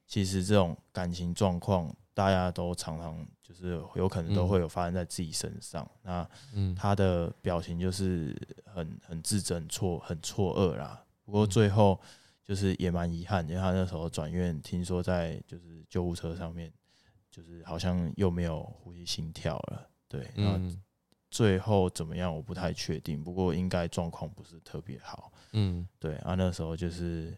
[0.09, 5.88] 其实这种感情状况，大家都常常就是有可能都嗯会有发生在自己身上。
[6.02, 11.00] 那嗯，他的表情就是很很自责、很错、很错愕啦。
[11.24, 12.00] 不过嗯最后
[12.44, 16.72] 就是也蛮遗憾，因为他那时候转院，听说在就是救护车上面，
[17.30, 19.88] 就是好像又没有呼吸心跳了。
[20.08, 20.82] 对，然后嗯
[21.30, 25.32] 最后怎么样我不太确定，不过应该状况不是特别好。
[25.52, 27.37] 嗯，对啊，那时候就是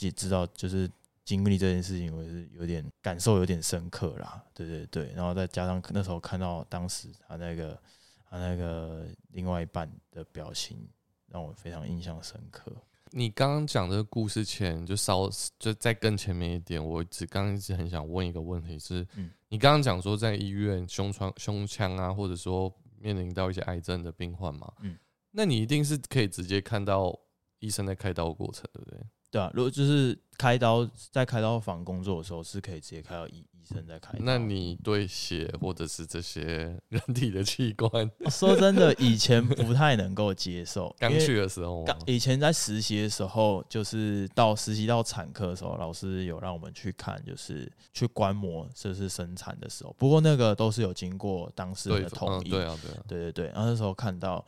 [0.00, 0.90] 也知道，就是
[1.24, 4.44] 经历这件事情，我是有点感受有点深刻啦。
[4.52, 7.80] 对对对，然后再加上那时候看到当时他那个
[8.28, 10.86] 他那个另外一半的表情，
[11.28, 12.70] 让我非常印象深刻。
[13.12, 24.96] 你刚刚讲这个故事前，就稍就再更前面一点，我只刚刚一直很想问一个问题是，嗯你刚刚讲说在医院胸窗、胸腔啊，或者说面临到一些癌症的病患嘛，嗯
[25.30, 27.18] 那你一定是可以直接看到
[27.60, 28.98] 医生在开刀的过程，对不对？
[29.30, 34.18] 对啊，如果就是开刀在开刀房工作的时候，是可以直接开到医医生在开刀。
[34.20, 49.94] 那你对血或者是这些 人体的器官，说真的，以前不太能够接受，刚去的时候刚以前在实习的时候，就是到实习到产科的时候，老师有让我们去看，就是去观摩这是生产的时候。
[49.98, 53.46] 不过那个都是有经过当事人的同嗯，意，对啊，对啊，对对对。
[53.48, 54.42] 然后那时候看到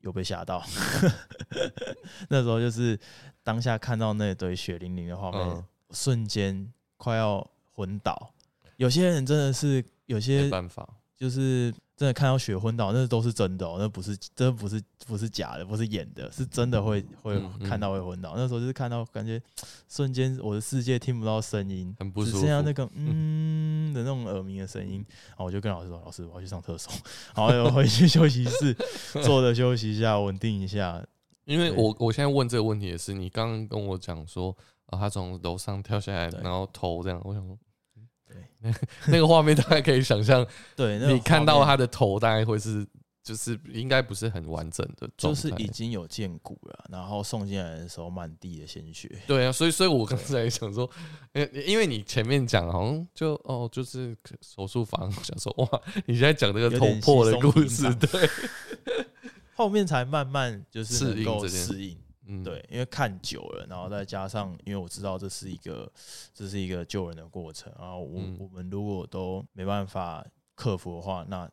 [0.00, 0.62] 有被吓到，
[2.28, 2.98] 那时候就是
[3.42, 5.64] 当下看到那堆血淋淋的画面，嗯。
[5.92, 8.34] 瞬间快要昏倒。
[8.76, 18.34] 有些人真的是有些没办法，就是真的看到血昏倒，那都是真的哦，那不是真的不是不是假的，不是演的，是真的会会看到会昏倒。
[18.36, 19.40] 那时候就是看到感觉
[19.88, 22.38] 瞬间我的世界听不到声音，只很不舒服。
[22.40, 25.04] 剩下那个嗯的那种耳鸣的声音。
[25.28, 26.92] 然后我就跟老师说：“老师，我要去上厕所。
[27.34, 28.76] ”然后又回去休息室
[29.24, 31.02] 坐着休息一下，稳定一下。
[31.46, 34.54] 因为我我现在问这个问题也是，你刚刚跟我讲说
[34.86, 37.65] 啊，他从楼上跳下来，对然后头这样，我想说，对
[39.08, 40.46] 那个画面大概可以想象，
[40.76, 42.86] 对，那个你看到他的头大概会是，
[43.22, 49.10] 就是应该不是很完整的就是已经有见骨了，然后送进来的时候满地的鲜血。
[49.26, 50.88] 对啊，所以所以我刚才想说，
[51.32, 58.30] 因因为你前面讲好像就哦，就是手术房，想说哇，你现在讲这个头破的故事，对，
[59.54, 61.96] 后面才慢慢就是适能够应适应。
[62.26, 65.90] 嗯，对，因为看久了，然后再加上，因为我知道这是一个
[66.34, 68.36] 这是一个救人的过程，然后我、嗯。
[68.38, 70.24] 我们如果都没办法
[70.54, 71.48] 克服的话，那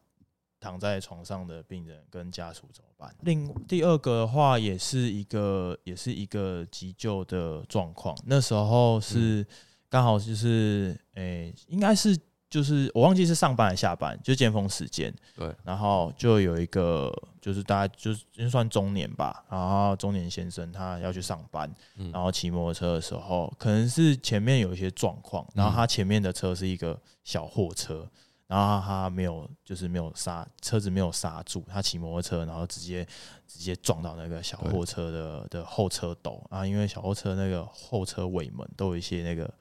[0.59, 3.13] 躺在床上的病人跟家属怎么办？
[3.21, 9.45] 另第二个的话，也是一个也是一个急救的状况，那时候是
[9.89, 12.17] 刚好就是诶、应该是
[12.49, 17.11] 就是我忘记是上班还是下班，就尖峰时间，对，然后就有一个
[17.43, 28.09] 就是大概就是就算中年吧，然后中年先生他要去上班，嗯然后骑摩托车的时候，可能是前面有一些状况，然后他前面的车是一个小货车，
[28.47, 33.05] 然后他没有就是没有刹车子没有刹住，他骑摩托车然后直接
[33.45, 39.53] 直接撞到那个小货车的的后车斗啊，因为小货车那个后车尾门都有一些那个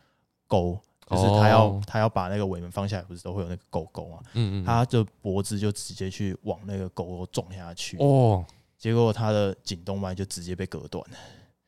[0.47, 0.79] 钩。
[1.09, 4.19] 就是他要、哦他要把那个尾门放下来，不是都会有那个狗狗嘛？
[4.35, 8.45] 嗯嗯，他的脖子就直接去往那个狗狗撞下去，哦，
[8.79, 11.17] 结果他的颈动脉就直接被割断了。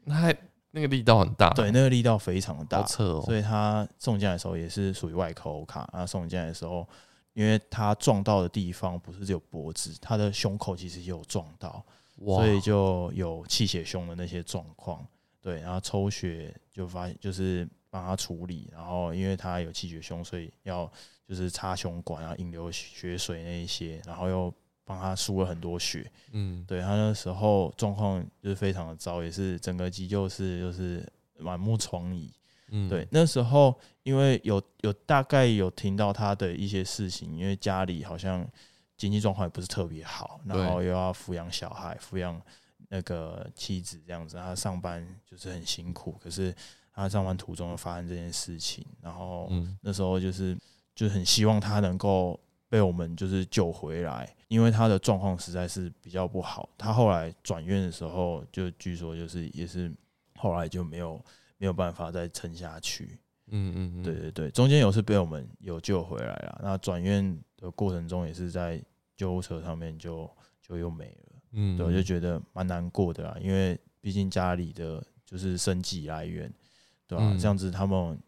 [0.05, 0.37] 那还
[0.71, 5.89] 那个力道很大，对，那个力道非常的好大，扯哦，所以他送进来的时候也是属于外科欧卡。
[5.93, 6.87] 他送进来的时候，
[7.33, 11.85] 因为他撞到的地方不是只有脖子，他的胸口其实也有撞到，
[12.21, 15.07] 哇所以就有气血胸的那些状况。
[15.41, 20.91] 对，然后抽血就发现就是帮他处理，然后因为他有气血胸，所以要
[21.29, 24.53] 就是插胸管啊，引流血水那一些，然后又
[24.85, 26.11] 帮他输了很多血。
[26.33, 32.29] 嗯对他那时候状况就是非常的糟，也是整个急救室就是满目疮痍。
[32.71, 38.45] 嗯，对，那时候因为有有大概有听到他的一些事情，因为家里好像
[38.97, 42.43] 经济状况也不是特别好，然后又要抚养小孩、抚养
[42.89, 46.53] 那个妻子这样子，他上班就是很辛苦，可是
[46.95, 50.57] 他上班途中又发生这件事情，然后嗯那时候就是
[50.95, 52.39] 就很希望他能够
[52.69, 56.69] 被我们就是救回来，因为他的状况实在是比较不好。
[56.79, 59.93] 他后来转院的时候，就据说就是也是
[60.37, 61.21] 后来就没有
[61.59, 63.19] 没有办法再撑下去。
[63.49, 66.61] 嗯嗯嗯，对对对，中间有是被我们有救回来了。
[66.63, 68.83] 那转院的过程中也是在
[69.17, 70.29] 救护车上面就
[70.63, 71.33] 就又没了。
[71.53, 76.53] 嗯，对，我就觉得蛮难过的啦，因为毕竟家里的就是生计来源，
[77.07, 78.19] 对吧、嗯这样子他们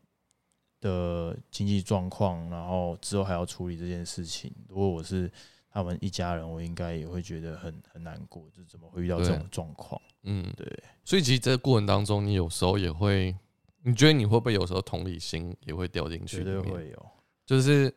[0.81, 5.31] 的经济状况，然后之后还要处理这件事情，如果我是
[5.71, 10.01] 他们一家人，我应该也会觉得很很难过，就怎么会遇到这种状况？
[10.25, 10.67] 嗯，对，
[11.05, 13.35] 所以其实这个过程当中，你有时候也会，
[13.83, 16.39] 你觉得你会不会有时候同理心也会掉进去？
[16.39, 17.07] 绝对，会有。
[17.45, 17.95] 就是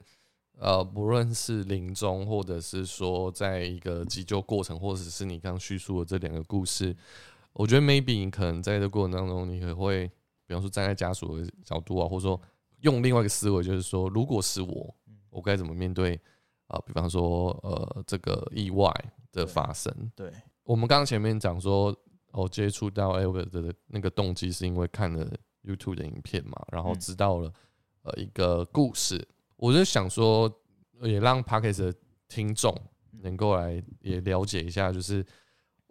[0.60, 6.96] 呃，不论是临终，或者是说在一个急救过程，或者是你刚叙述的这两个故事，
[7.54, 10.12] 我觉得 maybe 你可能在这过程当中，你也会，
[10.50, 12.42] 比方说站在家属的角度啊，或者说
[12.80, 14.96] 用另外一个思维，就是说，如果是我，
[15.30, 16.20] 我该怎么面对
[16.66, 18.92] 啊、比方说呃，这个意外
[19.32, 20.32] 的发生，对，
[20.64, 21.96] 我们刚刚前面讲说，
[22.32, 25.32] 哦，接触到 Albert 的那个动机是因为看了
[25.64, 27.00] YouTube 的影片嘛，然后嗯。
[27.00, 27.54] 知道了
[28.02, 29.24] 呃一个故事，
[29.56, 30.52] 我就想说，
[31.04, 32.76] 也让 p a r k e s 的听众
[33.22, 35.24] 能够来也了解一下，就是，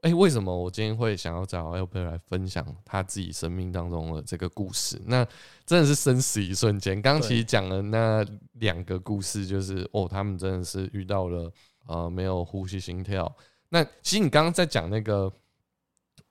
[0.02, 5.00] 哎、为什么我今天会想要找 Albert 来分享他自己生命当中的这个故事？
[5.06, 5.26] 那
[5.66, 7.02] 真的是生死一瞬间。
[7.02, 8.24] 刚刚其实讲了那
[8.54, 11.52] 两个故事，就是哦，他们真的是遇到了
[11.86, 13.30] 呃没有呼吸心跳。
[13.70, 15.30] 那其实你刚刚在讲那个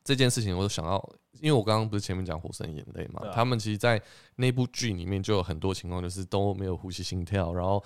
[0.04, 1.04] 这件事情，我就想到，
[1.42, 4.02] 因为我刚刚不是前面讲《火神眼泪》嘛，啊他们其实，在
[4.38, 7.84] 那部剧里面就有很多情况，就是都没有呼吸心跳，然后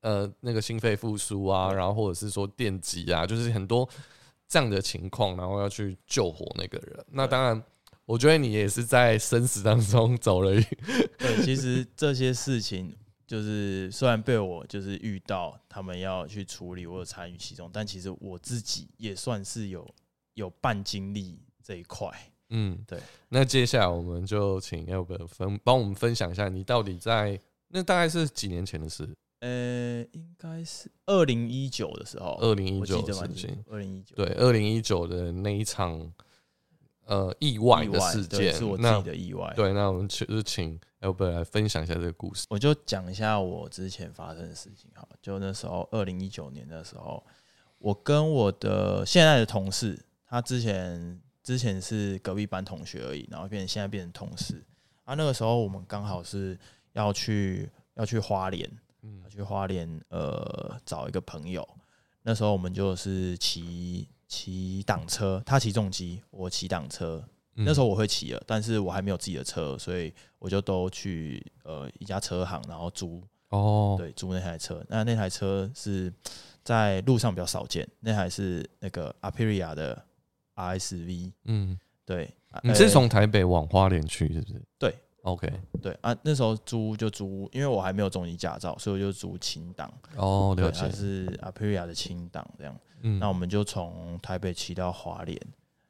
[0.00, 3.86] 呃那个心肺复苏啊，然后或者是说电击啊，就是很多
[4.50, 7.06] 这样的情况，然后要去救活那个人。
[7.12, 7.62] 那当然，
[8.04, 10.62] 我觉得你也是在生死当中走了一，
[11.16, 12.92] 对，其实这些事情
[13.28, 19.88] 就是虽然被我就是遇到，他们要去处理，我有参与其中，但其实我自己也算是有
[20.34, 22.10] 有半经历这一块。
[22.48, 22.98] 嗯，对。
[23.28, 29.08] 那接下来我们就请 Albert 分帮我们分享一下，你到底在那大概是几年前的事？
[29.40, 33.64] 呃，应该是二零一九的时候，二零一我九的事情，。
[33.68, 36.12] 二零一九对，二零一九的那一场
[37.06, 39.52] 呃意外的事件，是我自己的意外。
[39.56, 42.46] 对，那我们就是请 Albert 来分享一下这个故事。
[42.50, 47.24] 我就讲一下我之前发生的事情好，就那时候二零一九年的时候，
[47.78, 54.62] 我跟我的现在的同事，他之前之前是隔壁班同学而已，然后变成现在变成同事。
[55.04, 56.58] 啊，那个时候我们刚好是
[56.92, 58.70] 要去要去花莲，
[59.02, 61.66] 嗯去花莲呃找一个朋友。
[62.22, 67.24] 那时候我们就是骑骑挡车，他骑重机，我骑挡车。
[67.54, 74.82] 那时候我会骑了，但是我还没有自己的车，所以我就都去呃一家车行，然后租哦，对租那台车。
[74.88, 76.10] 那那台车是
[76.62, 80.02] 在路上比较少见，那台是那个 Aprilia 的
[80.54, 81.32] RSV。
[81.44, 82.32] 嗯对，
[82.62, 84.62] 你是呃从台北往花莲去是不是？
[84.78, 85.52] 对，OK，
[85.82, 92.76] 对啊，那时候租就租，因为我还没有中级驾照，所以我就租轻档，哦，对，了解，它是 Aprilia 的轻档这样。
[93.02, 93.18] 嗯。
[93.18, 95.38] 那我们就从台北骑到花莲，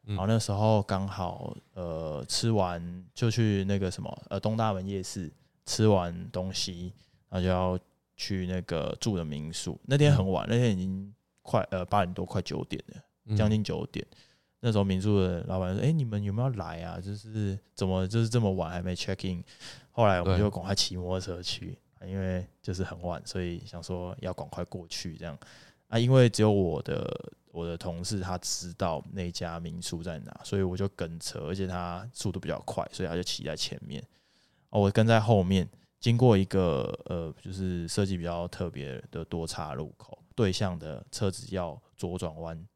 [0.06, 0.16] 嗯。
[0.16, 5.32] 然后那时候刚好呃吃完就去那个什么呃东大门夜市
[5.66, 6.92] 吃完东西，
[7.28, 7.78] 然后就要
[8.16, 9.78] 去那个住的民宿。
[9.84, 13.36] 那天很晚，那天已经快呃八点多快九点了，嗯。
[13.36, 14.06] 将近九点。
[14.60, 17.00] 那时候民宿的老板说：“哎、你们有没有来啊？
[17.00, 19.42] 就是怎么就是这么晚还没 check in？”
[19.90, 25.38] 后来我们就赶快骑摩托车去，因为就是很晚，所以想说要赶快过去这样
[25.88, 25.98] 啊。
[25.98, 34.02] 因为只有我的我的同事他知道那家民宿在哪，所以我就跟车，而且他速度比较快，所以他就骑在前面，
[34.70, 35.68] 哦，我跟在后面。
[36.00, 42.66] 经过一个呃，就是设计比较特别的多岔路口，对向的车子要左转弯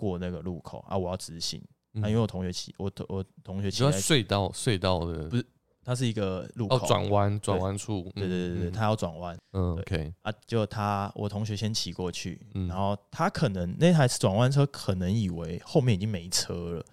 [0.00, 1.62] 过那个路口啊，我要直行。
[1.94, 2.02] 嗯。
[2.02, 5.46] 啊，因为我同学骑，我同我同学骑就在，隧道隧道的不是
[5.82, 9.36] 它是一个路口，哦，转弯转弯处，对对对他要转弯。
[9.52, 12.68] 嗯，OK，啊，就他我同学先骑过去，嗯。
[12.68, 16.84] 然后他可能那台转弯车可能以为后面已经没车了，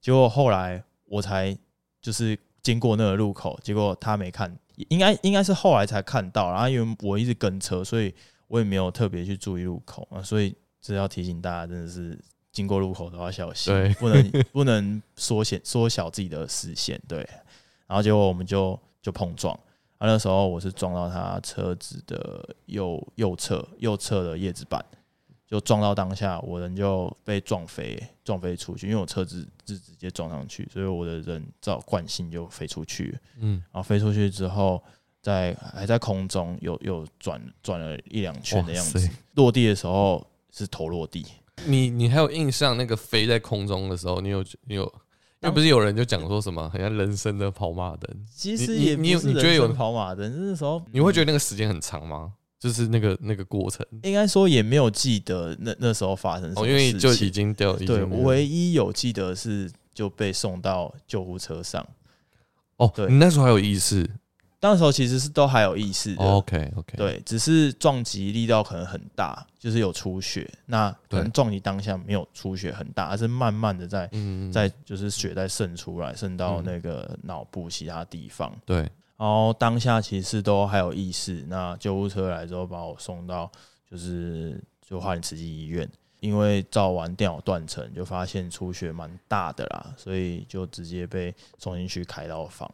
[0.00, 1.56] 结果后来我才
[2.00, 4.56] 就是经过那个路口，结果他没看，
[4.88, 8.14] 应该应该是后来才看到，然后因为我一直跟车，所以
[8.46, 12.16] 我也没有特别去注意路口啊，所以这要提醒大家，真的是
[12.58, 13.94] 经过路口都要小心，对。
[13.94, 17.18] 不能 不能缩小缩小自己的视线，对，
[17.86, 19.54] 然后结果我们就就碰撞。
[19.98, 24.84] 啊，那时候我是撞到他车子的右右侧右侧的叶子板，
[25.46, 33.16] 就撞到当下，我人就被撞飞，撞飞出去，因为我车子是直接撞上去，所以我的人照惯性就飞出去。
[33.38, 34.82] 嗯，然后飞出去之后，
[35.22, 41.24] 在还在空中又又转转了一两圈的样子，落地的时候是头落地，
[41.66, 44.92] 你你还有印象那个飞在空中的时候，你有你有，
[45.40, 52.32] 又不是有人就讲说什么很像人生的跑马灯，其实也你有你觉得有人跑马灯，那时候你会觉得那个时间很长吗？
[52.58, 61.86] 就是那个那个过程，应该说也没有记得那那时候发生什哦，么因为就已经掉，已对，唯一有记得是就被送到救护车上。
[62.78, 63.06] 哦，对。
[63.08, 64.10] 你那时候还有意识
[64.60, 70.50] 那时候其实是都还有意识的，，OK OK，，对，只是撞击力道可能很大，就是有出血。
[70.66, 76.64] 那可能撞击当下没有出血很大，而是慢慢的在嗯，在就是血在渗出来，渗到嗯。
[76.64, 78.52] 那个脑部其他地方。
[78.66, 78.78] 对，
[79.16, 83.50] 然后当下其实都还有意识，那救护车来之后把我送到
[83.88, 85.88] 就是就花莲慈济医院，
[86.18, 92.68] 因为照完电脑断层就发现出血蛮大的啦，所以就直接被送进去开刀房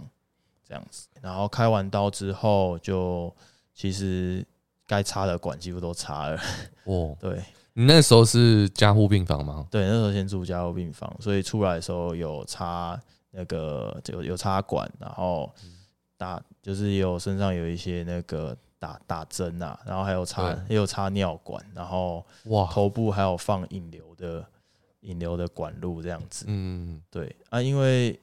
[0.67, 1.07] 这样子。
[1.21, 3.35] 然后开完刀之后，就
[3.75, 4.47] 其实
[4.87, 6.41] 该插的管几乎都插了，
[6.85, 7.43] 哦， 对。
[7.77, 9.67] 你那时候是加护病房吗？
[9.69, 12.97] 对，那时候先住加护病房，所以出来的时候有插
[13.33, 15.53] 那个有有插管，然后
[16.17, 24.47] 打就是有身上有一些那个打打针啊，然后还有插也有插尿管，然后哇，头部还有放引流的
[25.01, 26.45] 引流的管路这样子。
[26.47, 27.35] 嗯，对。
[27.51, 28.17] 啊，因为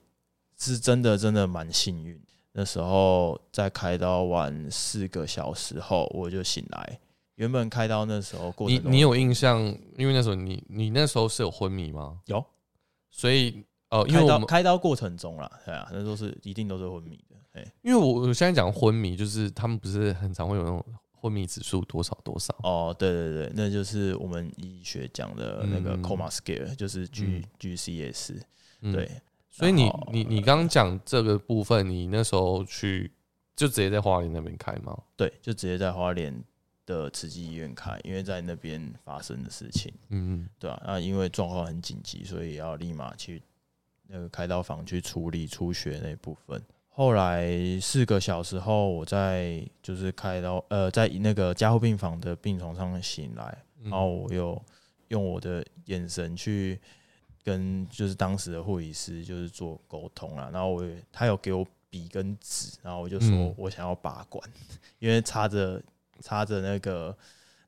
[0.58, 2.18] 是真的真的蛮幸运，
[2.54, 6.99] 那时候在开刀完四个小时后我就醒来。
[7.36, 9.60] 原本开刀那时候过你你有印象？
[9.97, 12.20] 因为那时候你你那时候是有昏迷吗？
[12.26, 12.43] 有
[13.10, 28.41] 所以哦，因为我们开刀过程中啦，对啊，那都是一定都是昏迷的，哎，因为我我现在讲昏迷，就是他们不是很常会有那种昏迷指数多少多少，哦，对对对，那就是我们医学讲的那个嗯 coma scale，就是 G 嗯 GCS，
[28.82, 29.10] 嗯对，
[29.62, 33.12] 所以你你你刚刚讲这个部分，你那时候去
[33.55, 34.97] 就直接在花莲那边开吗？
[35.16, 36.43] 对，就直接在花莲
[36.88, 43.39] 的慈济医院开，因为在那边发生的事情，嗯，对啊，那因为状况很紧急，所以要立马去
[44.07, 46.59] 那个开刀房去处理出血那部分。
[46.89, 47.47] 后来
[47.80, 54.59] 四个小时后，我在就是开刀，呃，在那个加护病房的病床上醒来，嗯然后我又
[55.09, 56.82] 用我的眼神去
[57.44, 63.56] 跟就是当时的护理师就是做沟通啦，然后我也他有给我笔跟纸，然后我就说嗯。
[63.58, 64.50] 我想要拔管，
[65.00, 65.82] 因为插着
[66.22, 67.18] 插着那个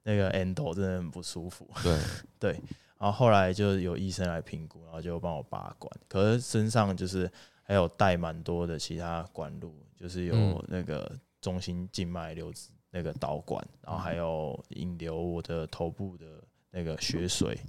[0.03, 1.99] 那个 endo 真的很不舒服，对，
[2.39, 2.51] 对，
[2.97, 7.29] 然后后来就有医生来评估，然后就帮我拔管，可是身上就是
[7.63, 10.63] 还有带蛮多的其他管路，就是有嗯。
[10.67, 11.11] 那个
[11.41, 16.25] 中心静脉瘤子那个导管，然后还有引流我的头部的
[16.71, 17.59] 那个血水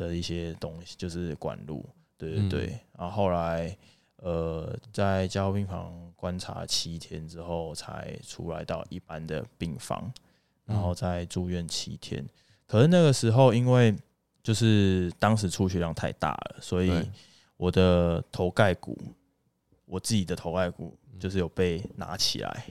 [0.00, 1.84] 的一些东西，就是管路，
[2.16, 2.78] 对对对。
[2.96, 3.76] 然后后来
[4.16, 10.10] 呃，在加护病房观察七天之后，才出来到一般的病房，
[10.64, 12.26] 然后再住院七天。
[12.66, 13.94] 可是那个时候，因为
[14.42, 16.90] 就是当时出血量太大了，所以
[17.58, 18.96] 我的头盖骨，
[19.84, 22.64] 我自己的头盖骨就是有被拿起来，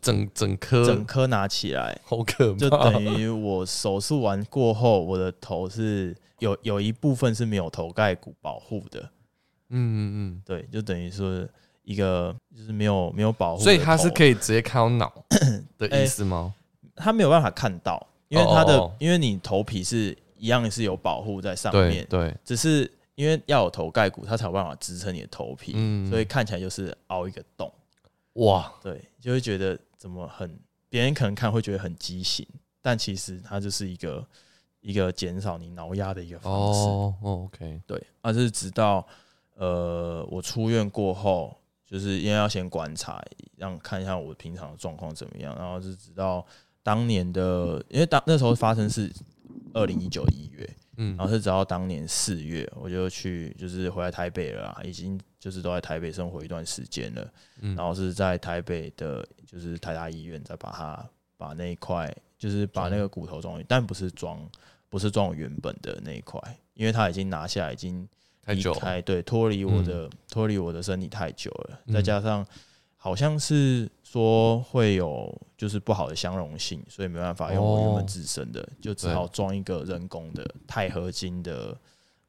[0.00, 9.00] 整整颗整颗拿起来，好可怕，就等于我手术完过后，我的头是有有一部分是没有头盖骨保护的，
[9.68, 10.42] 嗯嗯嗯。
[10.44, 11.46] 对，就等于说
[11.82, 15.24] 一个就是没有没有保护所以他是可以直接看到脑
[15.78, 16.54] 的哎意思吗？
[16.94, 18.96] 他没有办法看到，因为他的哦哦哦。
[18.98, 26.08] 因为你头皮是一样是有保护在上面，对对，只是因为要有头盖骨，它才有办法支撑你的头皮，嗯。
[26.08, 27.70] 所以看起来就是凹一个洞，
[28.36, 30.58] 哇，对，就会觉得怎么很
[30.88, 32.46] 别人可能看会觉得很畸形，
[32.80, 34.26] 但其实它就是一个
[34.80, 36.80] 一个减少你挠压的一个方式。
[36.80, 39.06] 哦哦，OK，对，而、是直到
[39.54, 41.56] 呃我出院过后，
[41.86, 43.22] 就是因为要先观察，
[43.56, 46.44] 让看一下我平常的状况怎么样，然后是直到
[46.82, 49.10] 当年的，因为当那时候发生是
[49.72, 51.16] 二零一九一月，嗯。
[51.16, 57.76] 然后是直到当年四月，我就去就是回来台北了啊，已经就是都在台北生活一段时间了，嗯。
[57.76, 64.44] 然后是在台北的，就是台大医院再把它把那一块，就是把那个骨头装，但不是装
[64.88, 66.40] 不是装我原本的那一块，
[66.74, 68.00] 因为他已经拿下来，已经
[68.46, 71.94] 离太久对，脱离我的脱离我的身体太久了，嗯。
[71.94, 72.44] 再加上
[72.96, 81.78] 好像是说会有就是不好的相容性，所以没办法用我原哦本自身的，就只好装一个人工的钛合金的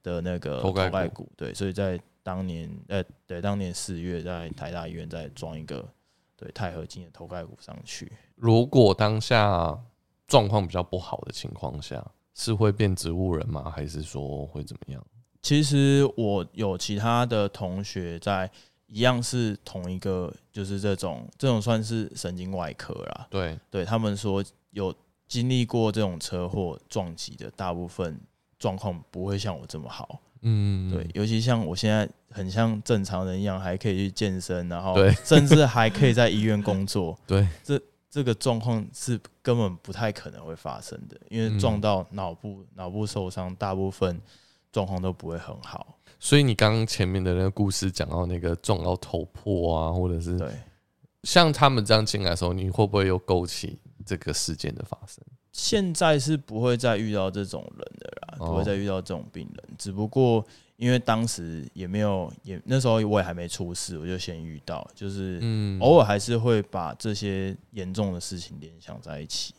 [0.04, 5.88] 的那个头盖骨，对，所以在当年呃对当年四月在台大医院再装一个
[6.36, 9.80] 对钛合金的头盖骨上去，如果当下
[10.28, 13.72] 状况比较不好的情况下，是会变植物人吗？
[13.74, 15.02] 还是说会怎么样？
[15.42, 18.52] 其实我有其他的同学在，
[18.88, 23.28] 一样是同一个，就是这种这种算是神经外科啦。
[23.30, 24.94] 对，对他们说，有
[25.30, 28.20] 经历过这种车祸撞击的，大部分
[28.60, 30.20] 状况不会像我这么好。
[30.42, 37.18] 嗯，对，尤其像我现在很像正常人一样，还可以去健身，然后对 甚至还可以在医院工作。
[37.26, 44.20] 对，这这个状况是根本不太可能会发生的，因为嗯撞到脑部，脑部受伤，大部分
[44.72, 45.98] 状况都不会很好。
[46.20, 50.50] 所以你刚刚前面的那个故事讲到那个撞到头破啊，或者是对，
[51.24, 55.24] 像他们这样进来的时候，你会不会又勾起这个事件的发生？
[55.52, 58.07] 现在是不会再遇到这种人的
[58.38, 59.64] 不会再遇到这种病人。
[59.78, 60.46] 只不过
[60.78, 69.54] 因为当时也没有，也那时候我也还没出事，我就先遇到，就是嗯偶尔还是会把这些严重的事情联想在一起。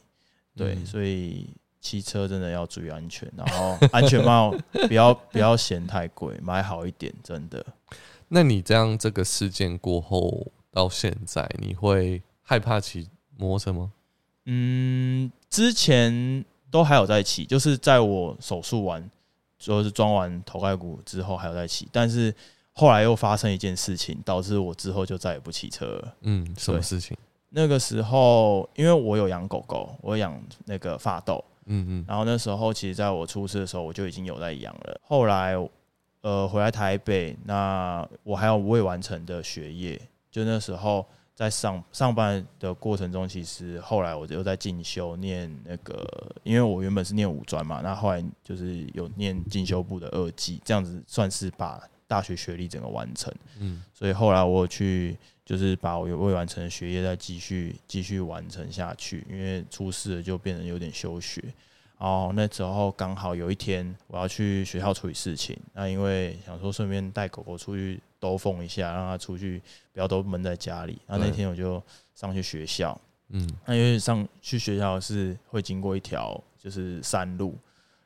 [0.55, 1.49] 对，嗯所以
[1.81, 4.57] 骑车真的要注意安全，然后安全帽
[4.89, 7.65] 不要不要嫌太贵，买好一点，真的。
[8.29, 13.93] 那你这样这个事件过后到现在，你会害怕骑摩托车吗？
[14.45, 19.09] 嗯，之前都还有在起，就是在我手术完，
[19.59, 22.35] 就是装完头盖骨之后还有在起，但是
[22.73, 26.15] 后来又发生一件事情，导致我之后就再也不骑车了。
[26.21, 27.17] 嗯，什么事情？
[27.51, 35.01] 那个时候，因为我有养狗狗，我养那个发豆，嗯嗯然后那时候其实在我出事的时候，我就已经有在养了。
[35.03, 35.55] 后来，
[36.21, 39.99] 呃，回来台北，那我还有未完成的学业，
[40.31, 41.07] 就那时候
[41.39, 53.33] 在上上班的过程中，其实后来我又在进修念那个，因为我原本是念五专嘛，那后来就是有念进修部的二技，这样子算是把大学学历整个完成。
[53.61, 61.41] 嗯所以后来我去就是把我未完成的学业再继续继续完成下去，因为出事了就变得有点休学。
[62.01, 69.63] 然后那时候刚好有一天我要去学校处理事情，那因为想说顺便带狗狗出去兜风一下，让他出去
[69.93, 71.01] 不要都闷在家里。
[71.07, 71.83] 然后那天我就
[72.15, 72.99] 上去学校，
[73.29, 73.49] 嗯。
[73.67, 77.57] 那因为上去学校是会经过一条就是山路，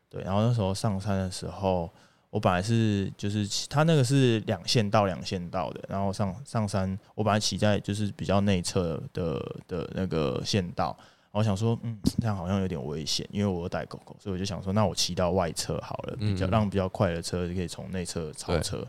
[0.08, 1.90] 对，然后那时候上山的时候，
[2.30, 16.50] 我本来是就是骑它那个是两线道两线道的，然后上上山，我本来骑在就是比较内侧的的那个线道，然后我想说，嗯，这样好像有点危险，因为我有带狗狗，所以我就想说，那我骑到外侧好了，比较嗯。
[16.50, 18.86] 让比较快的车可以从内侧超车。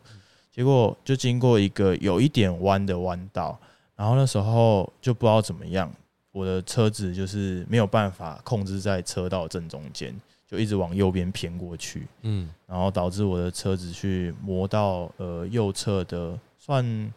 [0.53, 3.59] 结果就经过一个有一点弯的弯道，
[3.95, 5.91] 然后那时候就不知道怎么样，
[6.31, 10.15] 我的车子就是没有办法控制在车道正中间，
[10.47, 17.11] 就一直往右边偏过去，嗯然后导致我的车子去磨到呃右侧的算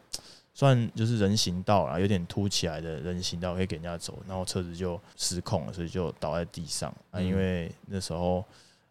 [0.54, 7.20] 算就是人行道啦，有点凸起来的人行道可以给人家走，然后车子就失控了，所以就倒在地上啊。
[7.20, 8.42] 嗯因为那时候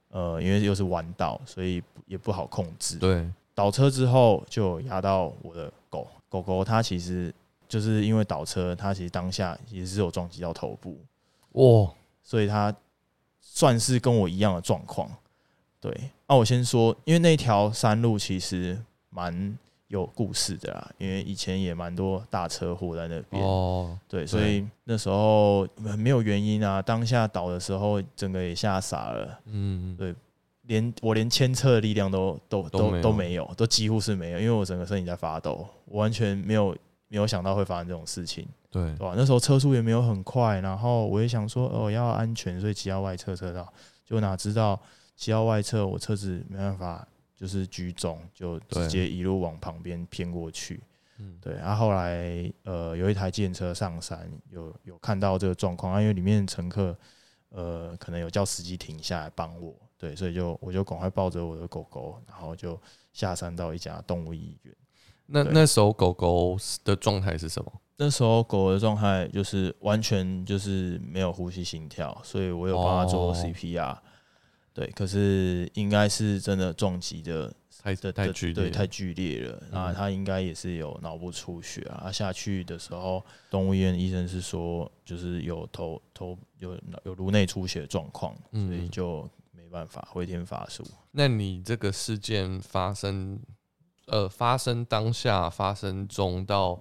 [0.09, 2.99] 呃因为又是弯道，所以也不好控制。
[2.99, 7.33] 对，倒车之后就压到我的狗狗狗，它其实
[7.67, 10.99] 就是因为倒车，它其实当下也是有撞击到头部，
[11.53, 11.91] 哇，
[12.21, 12.75] 所以它
[13.39, 15.09] 算是跟我一样的状况。
[15.79, 18.77] 对，啊，我先说，因为那条山路其实
[19.09, 23.41] 蛮有故事的啦，因为以前也蛮多大车祸在那边。
[23.43, 26.81] 哦，对，所以那时候没有原因啊。
[26.81, 30.13] 当下倒的时候，整个也吓傻了，嗯，对
[30.67, 36.75] 连我连牵车的力量都都都都没有都几乎是没有，因为我整个身体在发抖，我完全没有
[37.07, 39.13] 没有想到会发生这种事情，对对，吧？
[39.15, 43.71] 那时候车速也没有很快，然后我也想说哦要安全，所以骑到外侧车道，
[44.05, 44.79] 就哪知道
[45.15, 50.81] 骑到外侧，我车子没办法就是居中，就直接一路往旁边偏过去。
[51.17, 56.97] 嗯，对，然、后后来呃有一台电车上山，有有看到这个状况，啊因为里面乘客
[57.49, 59.73] 呃可能有叫司机停下来帮我，
[60.05, 62.79] 对，所以就我就赶快抱着我的狗狗，然后就
[63.11, 64.75] 下山到一家动物医院。
[65.25, 67.73] 那那时候狗狗的状态是什么？
[67.97, 73.97] 那时候狗的状态就是完全就是没有呼吸心跳，所以我有帮它做哦 CPR、
[74.73, 77.51] 对，可是应该是真的撞击的
[77.81, 79.63] 太的的太剧烈，对，太剧烈了。
[79.71, 82.01] 那嗯他应该也是有脑部出血啊。
[82.03, 89.27] 他下去的时候，动物医院医生是说，就是有头头有有颅内出血的状况，所以嗯就
[89.65, 90.85] 没办法回天乏术。
[91.11, 93.39] 那你这个事件发生，
[94.05, 96.79] 呃，发生当下、发生中到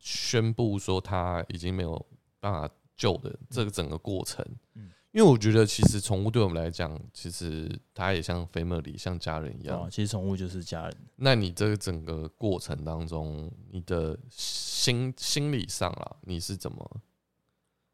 [0.00, 2.04] 宣布说他已经没有
[2.40, 9.80] 办法救的这个整个过程，嗯因为我觉得其实宠物对我们来讲，其实它也像 family，像家人一样。
[9.80, 10.96] 啊，其实宠物就是家人。
[11.14, 17.00] 那你这个整个过程当中，你的心心理上啊，你是怎么？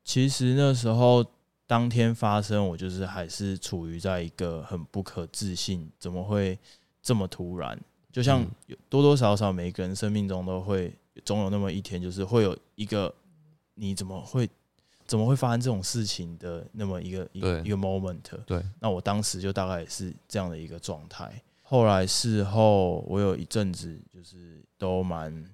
[0.03, 1.23] 其实那时候
[1.71, 6.59] 当天发生，我就是还是处于在一个很不可置信，怎么会
[7.01, 7.81] 这么突然？
[8.11, 8.45] 就像
[8.89, 10.93] 多多少少每个人生命中都会
[11.25, 13.15] 总有那么一天，就是会有一个
[13.75, 14.51] 你怎么会
[15.07, 18.19] 怎么会发生这种事情的那么一个一个一个 moment。
[18.45, 21.41] 对，那我当时就大概也是这样的一个状态。
[21.63, 25.49] 后来事后，我有一阵子就是都蛮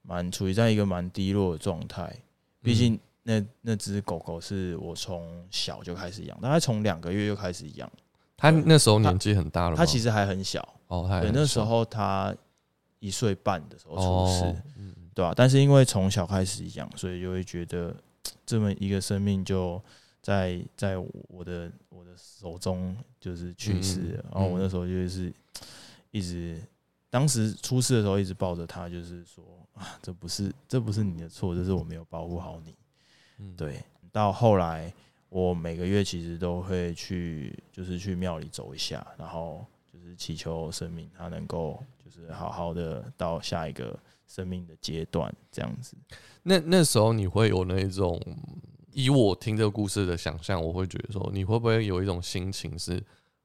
[0.00, 2.16] 蛮处于在一个蛮低落的状态，
[2.62, 7.90] 毕竟那那只狗狗是我从小就开始养，大概从两个月就开始养，
[8.36, 12.34] 它那时候年纪很大了，它其实还很小，哦，对，那时候它
[12.98, 17.94] 一岁半的时候出世，哦，嗯对吧、但是因为从小开始养，所以就会觉得
[18.46, 19.82] 这么一个生命就
[20.22, 24.24] 在在我的我的手中就是去世了。
[24.24, 25.30] 嗯然后我那时候就是
[26.10, 26.58] 一直，
[27.10, 29.44] 当时出事的时候一直抱着它，就是说
[29.74, 32.74] 啊，这不是这不是你的错，这是我没有保护好你。
[33.40, 33.82] 嗯，对，
[34.12, 34.92] 到后来
[35.30, 45.96] 我每个月其实都会去，就是去庙里走一下，然后就是祈求生命他能够就是好好的到下一个生命的阶段，这样子。
[46.42, 48.20] 那那时候你会有那一种，
[48.92, 52.96] 以我听这个故事的想象，我会觉得说，你会不会有一种心情是，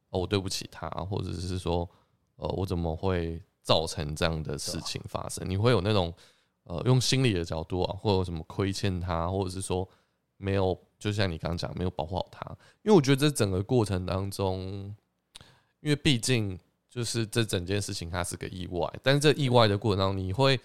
[0.09, 1.89] 哦，我对不起他，或者是说，
[2.35, 5.47] 呃，我怎么会造成这样的事情发生？
[5.49, 6.13] 你会有那种，
[6.65, 9.87] 呃，用心理的角度啊，或者什么亏欠他，或者是说
[10.37, 12.45] 没有，就像你刚刚讲，没有保护好他。
[12.83, 14.93] 因为我觉得这整个过程当中，
[15.79, 16.59] 因为毕竟
[16.89, 20.59] 就是这整件事情它是个意外，但是这意外的过程当中，你会。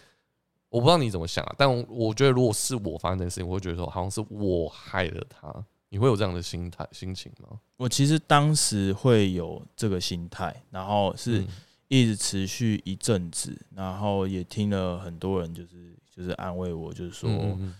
[0.69, 5.53] 我不知道你怎么想啊，但我觉得如果是我发生这件事情，我会觉得说好像是我害了他。
[5.89, 7.59] 你会有这样的心态心情吗？
[7.77, 11.49] 我其实当时会有这个心态，然后是嗯
[11.91, 17.29] 一直持续一阵子，然后也听了很多人就是就是安慰我，就是说。
[17.29, 17.75] 嗯嗯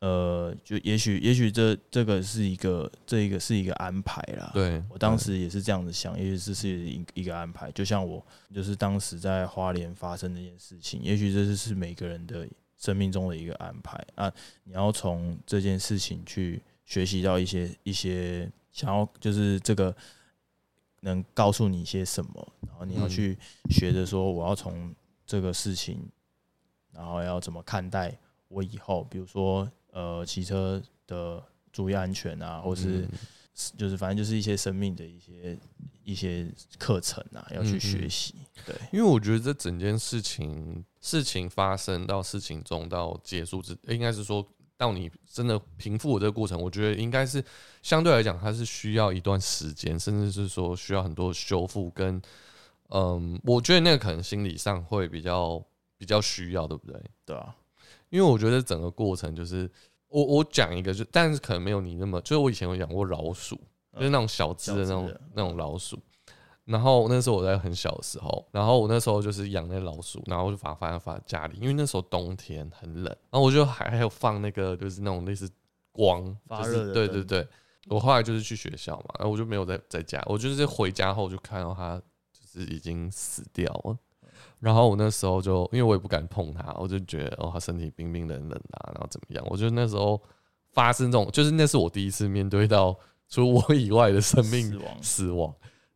[0.00, 4.50] 呃，就也许也许这这个是一个这一个是一个安排啦。
[4.52, 7.72] 对，我当时也是这样子想，也许这是一一个安排。
[7.72, 12.46] 就像我就是当时在花莲发生这件事情，也许这是每个人的
[12.76, 14.30] 生命中的一个安排啊。
[14.64, 19.96] 你要从这件事情去学习到一些一些想要就是这个
[21.04, 23.08] 能告诉你一些什么，然后你要嗯。
[23.08, 23.38] 去
[23.70, 24.94] 学着说我要从
[25.24, 26.10] 这个事情，
[26.92, 31.42] 然后要怎么看待我以后，比如说呃骑车的
[31.72, 33.10] 注意安全啊，或是嗯。
[33.76, 35.56] 就是反正就是一些生命的一些
[36.02, 38.34] 一些课程啊，要去学习。
[38.66, 44.44] 对，因为我觉得这整件事情，事情发生到事情中到结束之，应该是说
[44.76, 47.42] 到你真的平复的这个过程，我觉得应该是
[47.82, 52.20] 相对来讲，它是需要一段时间，甚至是说需要很多修复跟，
[52.88, 55.64] 嗯，我觉得那个可能心理上会比较
[55.96, 57.00] 比较需要，对不对？
[57.24, 57.54] 对啊，
[58.10, 59.70] 因为我觉得整个过程就是，
[60.08, 63.56] 我我讲一个就，但是可能没有你那么，就是我以前有养过老鼠，
[63.94, 65.98] 就是那种小只的那种的那种老鼠。
[66.64, 75.50] 然后那时候我在很小的时候，然后我那时候就是养那老鼠，然后我就把它放在放在家里，因为那时候冬天很冷，然后我就还还有放那个就是那种类似
[75.92, 77.46] 光就是发热对对对。
[77.88, 82.00] 我后来就是去学校嘛，然后我就没有在在家，我就是回家后就看到它
[82.32, 83.94] 就是已经死掉了。
[84.58, 89.44] 然后我那时候就因为我也不敢碰它，我就觉得哦，它身体冰冰冷冷的，然后怎么样？
[89.50, 90.18] 我觉得那时候
[90.72, 92.98] 发生这种，就是那是我第一次面对到
[93.28, 95.54] 除我以外的生命死亡死亡。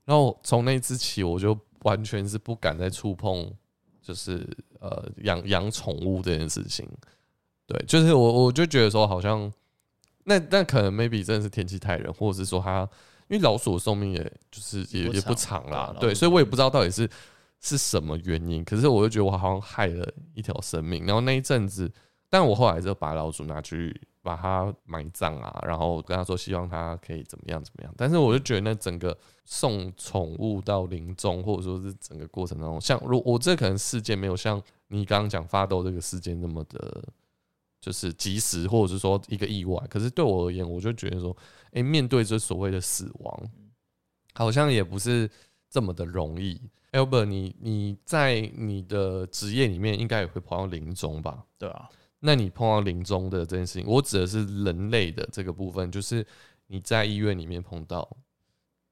[0.08, 3.52] 然后从那一次起，我就完全是不敢再触碰，
[4.00, 4.48] 就是
[4.80, 6.88] 呃养养宠物这件事情。
[7.66, 9.52] 对，就是我我就觉得说，好像
[10.24, 12.88] 那那可能 maybe 真的是天气太冷，或者是说它
[13.28, 17.06] 因为老鼠的寿命也就是也不也不长长啦，对所以我也不知道到底是
[17.60, 18.64] 是什么原因。
[18.64, 21.04] 可是我就觉得我好像害了一条生命。
[21.04, 21.92] 然后那一阵子，
[22.30, 27.92] 但我后来就把老鼠拿去把它埋葬啊，然后跟他说希望它可以怎么样怎么样。
[27.94, 29.14] 但是我就觉得那整个
[29.50, 37.02] 送宠物到临终，或者说是整个过程当中，像如我这可能事件没有像你刚刚讲发豆这个事件那么的。
[37.80, 41.34] 就是及时，或者是说一个意外，可是对我而言，我就觉得说，
[41.70, 43.50] 诶，面对这所谓的死亡，
[44.34, 45.30] 好像也不是
[45.70, 46.60] 这么的容易。
[46.90, 51.44] Albert，你你在你的职业里面应该也会碰到临终吧？
[51.56, 51.88] 对啊，
[52.18, 56.26] 那你碰到临终的这件事情，我指的是人类的这个部分，就是
[56.66, 58.16] 你在医院里面碰到，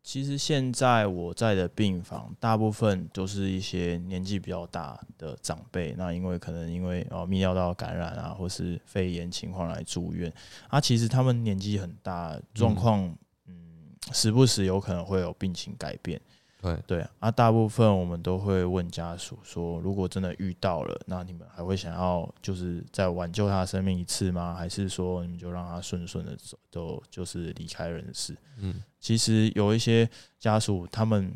[0.07, 5.96] 其实现在我在的病房，大部分都是一些年纪比较大的长辈。
[5.98, 10.32] 那因为可能因为哦泌尿道感染啊，或是肺炎情况来住院
[10.68, 13.02] 啊，其实他们年纪很大，状况
[13.48, 16.20] 嗯时不时有可能会有病情改变。
[16.66, 24.54] 对，对啊，大部分我们都会问家属说，如果真的遇到了，那你们还会想要就是再挽救他的生命一次吗？
[24.54, 28.36] 还是说你们就让他顺顺的走，都就是离开人世？
[28.58, 30.08] 嗯其实有一些
[30.38, 31.32] 家属他们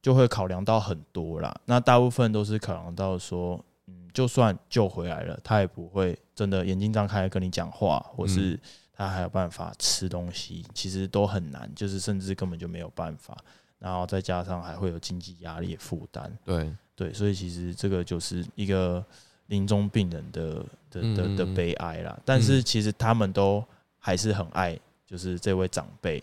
[0.00, 8.58] 就会考量到很多啦，那大部分都是考量到说，嗯，就算救回来了，他也不会真的眼睛张开跟你讲话，或是
[8.92, 13.36] 他还有办法吃东西，其实都很难，就是甚至根本就没有办法。
[13.82, 19.04] 然后再加上还会有经济压力的负担，对，对，所以其实这个就是一个
[19.48, 22.16] 临终病人的的的的嗯悲哀啦。
[22.24, 23.62] 但是其实他们都
[23.98, 26.22] 还是很爱，就是这位长辈，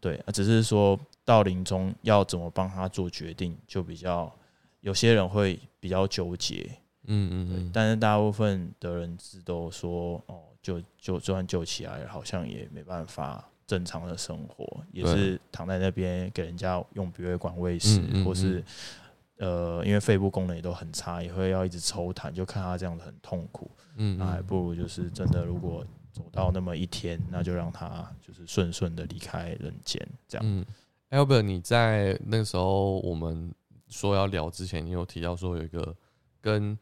[0.00, 4.34] 对，只是说到临终要怎么帮他做决定，就比较
[4.80, 6.70] 有些人会比较纠结，
[7.02, 18.62] 嗯嗯嗯，但是大部分的人是都说，哦，就就就算救起来了，好像也没办法正常的生活，也是躺在那边给人家用鼻胃管喂食，嗯嗯或是
[19.38, 30.46] 呃，因为肺部功能也都很差，也会要一直抽痰，就看他这样子很痛苦，嗯那还不如就是真的，如果走到那么一天，那就让他就是顺顺的离开人间，这样。
[30.46, 30.64] 嗯
[31.10, 33.52] ，Albert，你在那个时候我们
[33.88, 35.96] 说要聊之前，你有提到说有一个
[36.40, 36.78] 跟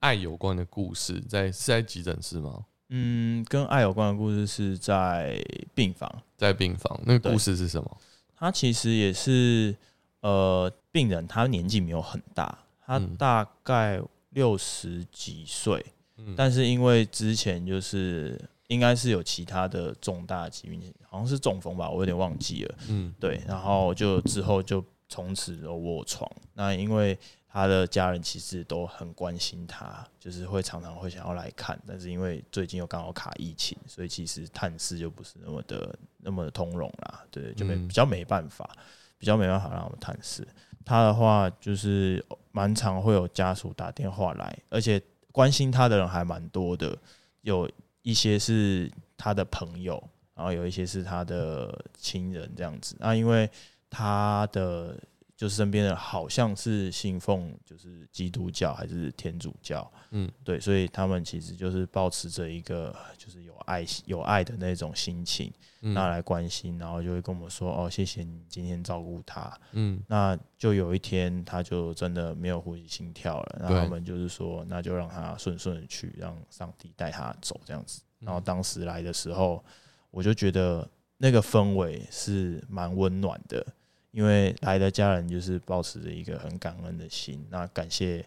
[0.00, 2.64] 爱有关的故事，在是在急诊室吗？
[2.90, 5.38] 嗯，跟爱有关的故事是在
[5.74, 7.96] 病房，在病房，那个故事是什么？
[8.34, 9.74] 他其实也是
[10.20, 15.84] 呃，病人他年纪没有很大，他嗯大概六十几岁，
[16.16, 22.74] 嗯但是因为之前就是应该是有其他的重大疾病，好像是中风吧，我有点忘记了。
[22.88, 26.30] 嗯对，然后就之后就从此都卧床。
[26.54, 27.18] 那因为
[27.50, 37.24] 他的家人其实都很关心他，就是会常常会想要来看，但是因为最近又刚好卡疫情，所以其实探视就不是那么的那么的通融啦。
[37.30, 38.68] 对，就没嗯比较没办法，
[39.16, 40.46] 比较没办法让我们探视。
[40.84, 46.96] 他的话就是蛮常会有家属打电话来，而且关心他的人还蛮多的，
[47.42, 47.70] 有
[48.02, 50.02] 一些是他的朋友，
[50.34, 52.96] 然后有一些是他的亲人这样子。
[53.00, 53.50] 那因为
[53.90, 54.98] 他的
[55.38, 69.56] 就是身边的好像是信奉就是基督教还是天主教，嗯对，所以他们其实就是保持着一个就是有爱有爱的那种心情，嗯那来关心，然后就会跟我们说哦，谢谢你今天照顾他。
[69.74, 78.02] 嗯那就有一天他就真的没有呼吸心跳了，那对他们就是说，那就让他顺顺的去，让上帝带他走这样子。
[78.18, 79.64] 然后当时来的时候，
[80.10, 80.84] 我就觉得
[81.16, 83.64] 那个氛围是蛮温暖的，
[84.10, 88.24] 因为来的家人就是保持着一个很感恩的心，那感谢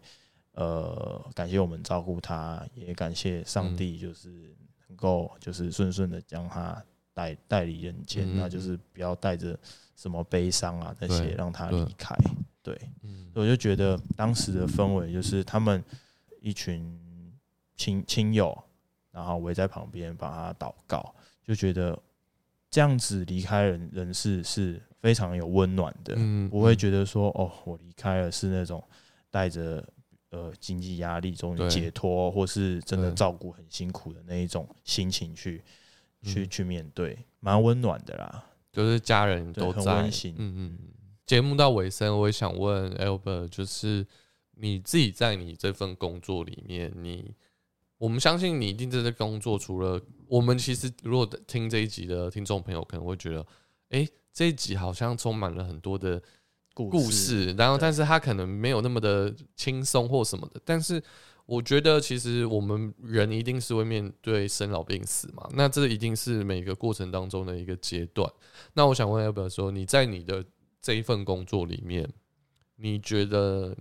[0.54, 4.56] 呃感谢我们照顾他，也感谢上帝，就是
[4.88, 9.58] 能够就是顺顺的将他带带离人间，嗯那就是不要带着
[9.96, 12.16] 什么悲伤啊那些让他离开。
[12.62, 13.32] 对，嗯。
[13.34, 15.84] 我就觉得当时的氛围就是他们
[16.42, 17.00] 一群
[17.76, 18.56] 亲亲友，
[19.10, 21.98] 然后围在旁边帮他祷告，就觉得
[22.70, 28.84] 这样子离开人人世是非常有温暖的，嗯不会觉得说哦，我离开了是那种
[29.30, 29.84] 带着
[30.30, 35.64] 呃经济压力终于解脱，或是真的照顾很辛苦的那一种心情去
[36.24, 36.50] 去嗯。
[36.50, 38.46] 去面对，蛮温暖的啦。
[38.72, 40.34] 就是家人都在，温馨。
[40.38, 40.78] 嗯嗯。
[40.80, 40.88] 嗯。
[41.26, 44.06] 节目到尾声，我也想问 Albert，就是
[44.56, 47.34] 你自己在你这份工作里面，你
[47.98, 53.46] 我们相信你一定在这工作，除了我们其实如果听这一集的听众朋友可能会觉得，
[53.90, 56.22] 哎、这一集好像充满了很多的
[56.74, 61.04] 故故事，然后但是他可能没有那么的轻松或什么的，但是
[61.46, 68.32] 我觉得其实我们人一定是会面对生老病死嘛，那这一定是每个过程当中的一个阶段。
[68.74, 70.46] 那我想问 Albert 说，你在你的
[70.82, 72.10] 这一份工作里面，
[72.78, 73.76] 你觉得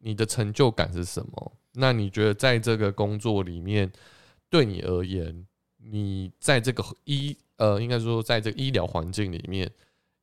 [0.00, 1.52] 你的成就感是什么？
[1.72, 3.90] 那你觉得在这个工作里面，
[4.50, 5.46] 对你而言，
[5.78, 9.70] 你在这个医呃，应该说在这个医疗环境里面，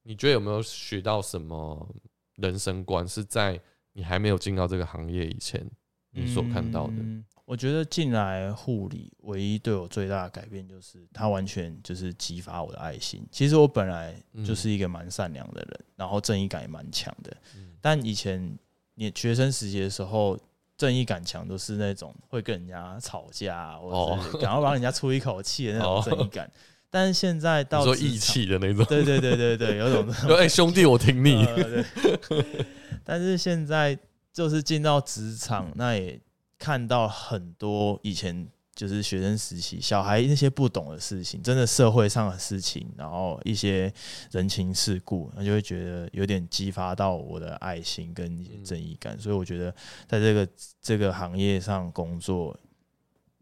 [0.03, 1.87] 你觉得有没有学到什么
[2.35, 3.07] 人生观？
[3.07, 3.59] 是在
[3.93, 5.69] 你还没有进到这个行业以前，
[6.11, 6.93] 你所看到的？
[6.97, 13.27] 嗯我觉得进来护理，唯一对我最大的改变就是，它完全就是激发我的爱心。
[13.29, 17.35] 其实我本来就是一个蛮善良的人，然后正义感也蛮强的。
[17.57, 18.57] 嗯但以前
[18.93, 20.39] 你学生时期的时候，
[20.77, 26.49] 正义感强都是那种会跟人家吵架啊，或者是赶快帮人家出一口气的那种哦正义感。
[26.93, 31.47] 但是现在到说义气的那种，对对对对对，有种 说哎、兄弟，我挺你。
[33.03, 33.97] 但是现在
[34.33, 36.19] 就是进到职场，那也
[36.59, 43.91] 看到很多以前就是学生时期小孩那些不懂的事情，真的社会上的事情，然后一些
[44.31, 49.17] 人情世故，那就会觉得有点激发到我的爱心跟一些正义感。
[49.17, 49.73] 所以我觉得
[50.07, 50.47] 在这个
[50.81, 52.59] 这个行业上工作，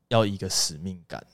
[0.10, 1.26] 要一个使命感。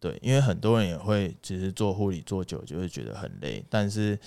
[0.00, 4.18] 对，因为很多人也会，其实做护理做久就会觉得很累，但是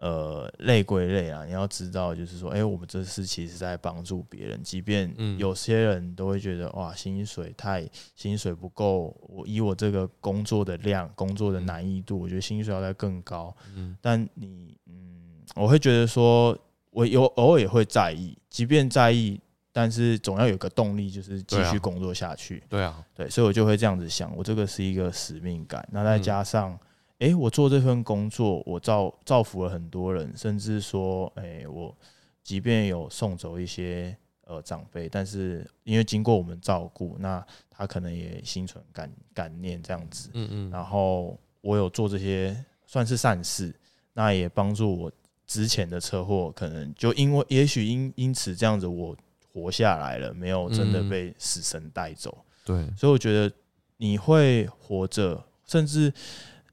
[0.00, 7.84] 呃，累归累啊，你要知道，就是说，哎、我们这是其实在帮助别人，即便嗯有些人都会觉得，哇，薪水太
[8.14, 13.52] 薪水不够，我以我这个工作的量、工作的难易度，我觉得薪水要再更高。
[13.74, 16.56] 嗯但你，嗯，我会觉得说，
[16.90, 19.40] 我有偶尔也会在意，即便在意，
[19.80, 22.60] 但是总要有个动力，就是继续工作下去。
[22.68, 25.88] 对啊，对，所以我就会这样子想，我这个是一个使命感。
[25.92, 26.76] 那再嗯加上，
[27.18, 31.96] 诶，我做这份工作，我造造福了很多人，甚至说，诶，我
[32.42, 34.16] 即便有送走一些
[34.46, 40.28] 呃长辈，但是因为经过我们照顾，那他可能也心存感感念这样子。
[40.34, 43.72] 嗯嗯，然后我有做这些算是善事，
[44.12, 45.12] 那也帮助我
[45.46, 49.16] 之前的车祸，可能就因为也许因因此这样子，我
[49.52, 51.08] 活下来了，没有真的嗯。
[51.08, 52.44] 被死神带走。
[52.64, 53.50] 对，所以我觉得
[53.96, 56.12] 你会活着，甚至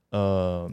[0.10, 0.70] 呃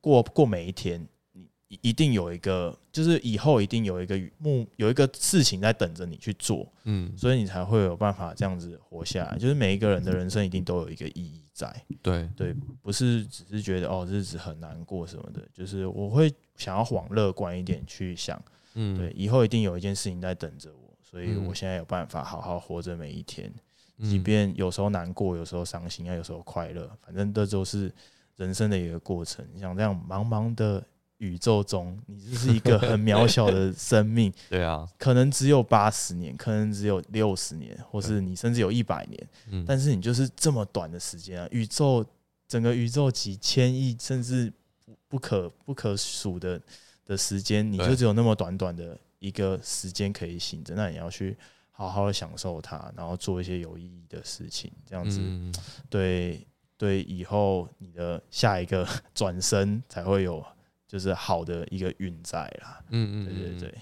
[0.00, 9.36] 过过每一天，你一一定有一个，就是以后一定有一个目，有一个事情在等着你去做，嗯，所以你才会有办法这样子活下来。
[9.36, 18.40] 就是每一个人的人生一定都有一个意义在，对，对，不是只是觉得哦日子很难过什么的，就是我会想要往乐观一点去想，
[18.74, 23.52] 嗯，对，以后一定有一件事情在等着我，所以嗯我现在有办法好好活着每一天。
[23.98, 27.90] 嗯，即便有时候难过，有时候伤心，啊，有时候快乐，反正这都是
[28.36, 29.46] 人生的一个过程。
[29.58, 30.84] 像这样茫茫的
[31.16, 41.48] 宇宙中，你就是一个很渺小的 生命，对啊，可能只有八十年，可能只有六十年，或是你甚至有一百年，嗯，但是你就是这么短的时间啊！
[41.50, 42.04] 宇宙
[42.46, 44.52] 整个宇宙几千亿，甚至
[44.84, 46.60] 不不可不可数的
[47.06, 51.36] 的时间，你就只有那么短短的一个时间可以醒着，那你要去
[51.70, 55.54] 好好的享受它，然后做一些有意义的事情，这样子嗯，
[55.90, 56.46] 对
[56.76, 60.44] 对以后你的下一个 转身才会有
[60.86, 62.82] 就是好的一个运在啦。
[62.90, 63.74] 嗯嗯，对对嗯对，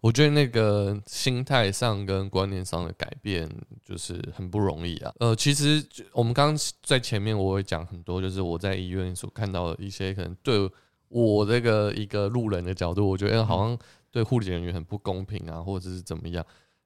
[0.00, 3.50] 我觉得那个心态上跟观念上的改变
[3.82, 5.12] 就是很不容易啊。
[5.18, 10.70] 呃，其实我们刚刚在前面我会讲很多，就是我在医院所看到的一些可能对
[11.08, 13.78] 我这个一个路人的角度，我觉得好像
[14.16, 16.42] 对护理人员很不公平啊，或者是怎么样。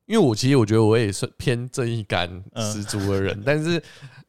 [0.06, 3.80] 因为我其实我觉得我也是偏正义感十足的人，但是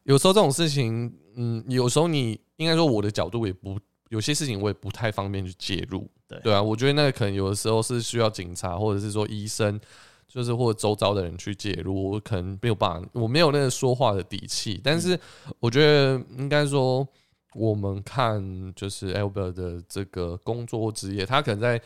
[0.04, 3.76] 有时候这种事情，嗯，有时候你应该说我的角度也不
[4.10, 6.08] 有些事情我也不太方便去介入。
[6.28, 9.80] 对对啊，我觉得那个可能有的时候是需要警察或者是说医生，
[10.28, 14.80] 就是或者周遭的人去介入，我可能没有办法，我没有那个说话的底气。
[14.84, 15.18] 但是
[15.58, 17.04] 我觉得应该说，
[17.54, 21.82] 我们看就是 Albert 的这个工作或职业，他可能在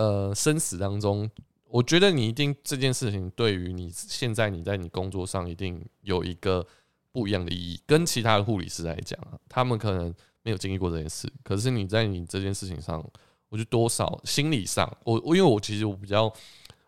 [0.00, 1.30] 呃生死当中，
[1.68, 6.66] 我觉得你一定这件事情对于你现在你在你工作上一定有一个
[7.12, 12.98] 不一样的意义，跟其他的护理师来讲啊，他们可能没有经历过这件事，可是你在你这件事情上，
[13.50, 16.32] 我觉得多少心理上，我我因为我其实我比较，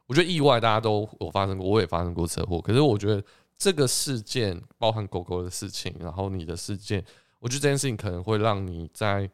[0.06, 3.22] 我觉得意外大家都有发生过，我也发生过车祸，可是我觉得
[3.58, 7.04] 这个事件包含狗狗的事情，然后你的事件，
[7.40, 9.28] 我觉得这件事情可能会让你在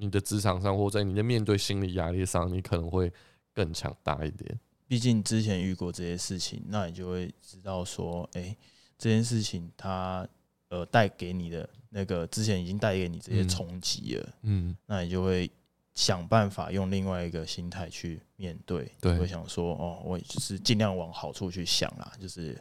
[0.00, 3.12] 你的职场上，或在你的面对心理压力上，你可能会
[3.52, 4.58] 更强大一点。
[4.88, 8.56] 毕竟之前遇过这些事情，那你就会知道说，哎、
[8.96, 10.26] 这件事情它
[10.70, 15.48] 呃带给你的那个之前已经带给你这些嗯冲击了，嗯，那你就会
[15.94, 22.58] 想办法用另外一个心态去面对，对会想说，哦，我就是尽量往好处去想啦，就是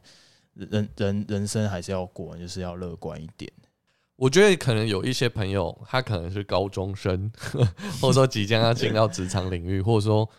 [0.54, 3.50] 人人人生还是要过，就是要乐观一点。
[4.20, 7.32] 我觉得可能有一些朋友，他可能是高中生，
[8.02, 10.30] 或者说即将要进到职场领域，或者说，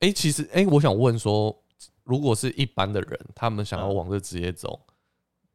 [0.00, 1.56] 哎、其实，哎、我想问说，
[2.02, 4.80] 如果是一般的人，他们想要嗯往这职业走，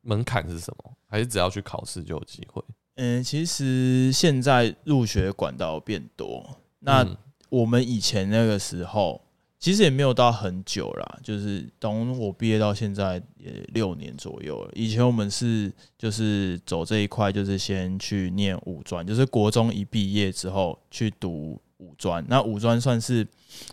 [0.02, 0.94] 门槛是什么？
[1.10, 2.64] 还是只要去考试就有机会？
[2.96, 7.18] 嗯，其实现在入学管道变多，那嗯
[7.50, 9.22] 我们以前那个时候，
[9.60, 14.72] 其实也没有到很久啦，就是从我毕业到现在也六年左右了。
[14.76, 22.24] 以前我们是就是走这一块，就是先去念五专，就是国中一毕业之后去读五专。
[22.28, 23.28] 那五专算是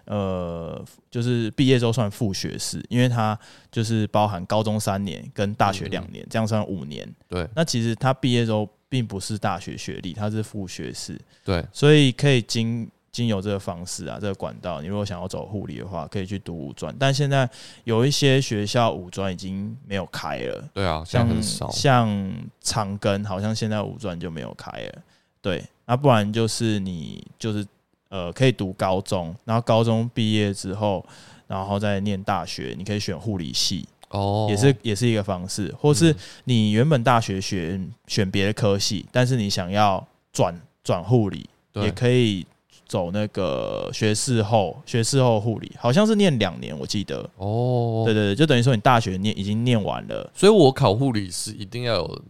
[0.06, 3.38] 呃，就是毕业之后算副学士，因为它
[3.70, 7.06] 就是包含高中三年跟大学两年，这样算五年。
[7.28, 16.92] 对那其实他毕业之后并不是大学学历，他是副学士，对，所以可以经经由这个方式啊，这个管道，你如果想要走护理的话，可以去读五专。
[16.98, 17.48] 但现在
[17.84, 21.70] 有一些学校五专已经没有开了，对啊，像很少。
[21.70, 25.02] 像长庚，好像现在五专就没有开了。
[25.40, 27.64] 对，那不然就是你就是
[28.08, 31.06] 呃可以读高中，然后高中毕业之后，
[31.46, 33.86] 然后再念大学，你可以选护理系。
[34.08, 42.46] 哦，也是也是一个方式，或是嗯你原本大学选选别的科系，但是你想要转转护理，也可以
[42.94, 47.28] 走那个学士后学士后护理，好像是念两年，我记得。
[47.38, 52.22] 哦，对对对，就等于说你大学念已经念完了，所以我考护理是一定要有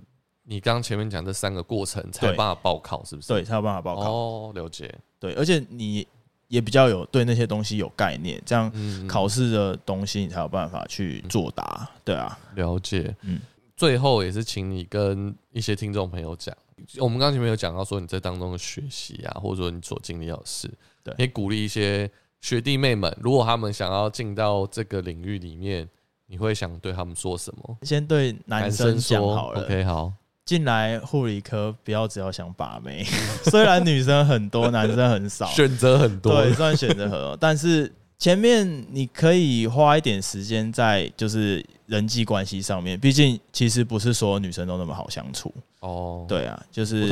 [0.44, 3.28] 你刚刚前面讲这三个过程才有办法报考，是不是？
[3.28, 4.10] 对，才有办法报考。
[4.10, 4.90] 哦，了解。
[5.20, 6.06] 对，而且你
[6.48, 11.86] 也比较有对那些东西有概念，这样嗯，考试的东西你才有办法去作答。
[12.02, 13.14] 对啊，了解。
[13.20, 13.38] 嗯
[13.76, 16.56] 最后也是请你跟一些听众朋友讲，
[16.98, 20.70] 我们刚前面有讲到说你在当中的学习啊，或者说你所经历到的事，
[21.02, 22.10] 对可以鼓励一些
[22.40, 25.88] 学弟妹们，如果他们想要进到这个领域里面，
[26.26, 27.78] 你会想对他们说什么？
[27.82, 29.62] 先对男生讲说好了。
[29.62, 30.12] ，OK，好，
[30.44, 33.04] 进来护理科，不要只要想把妹，
[33.44, 45.52] 虽然女生很多，男生很少，选择很多，对，虽然选择很多， 但是前面你可以花一点时间在就是人际关系上面，毕竟其实不是所有女生都那么好相处。
[45.84, 47.06] 哦，对啊，就是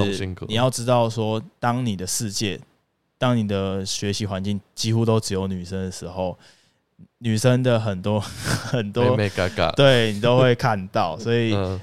[0.49, 2.59] 你要知道说，当你的世界，
[3.18, 6.39] 当你的学习环境几乎都只有女生的时候，
[7.18, 8.18] 女生的很多
[8.70, 11.79] 很多，妹嘎嘎，对你都会看到，所以嗯，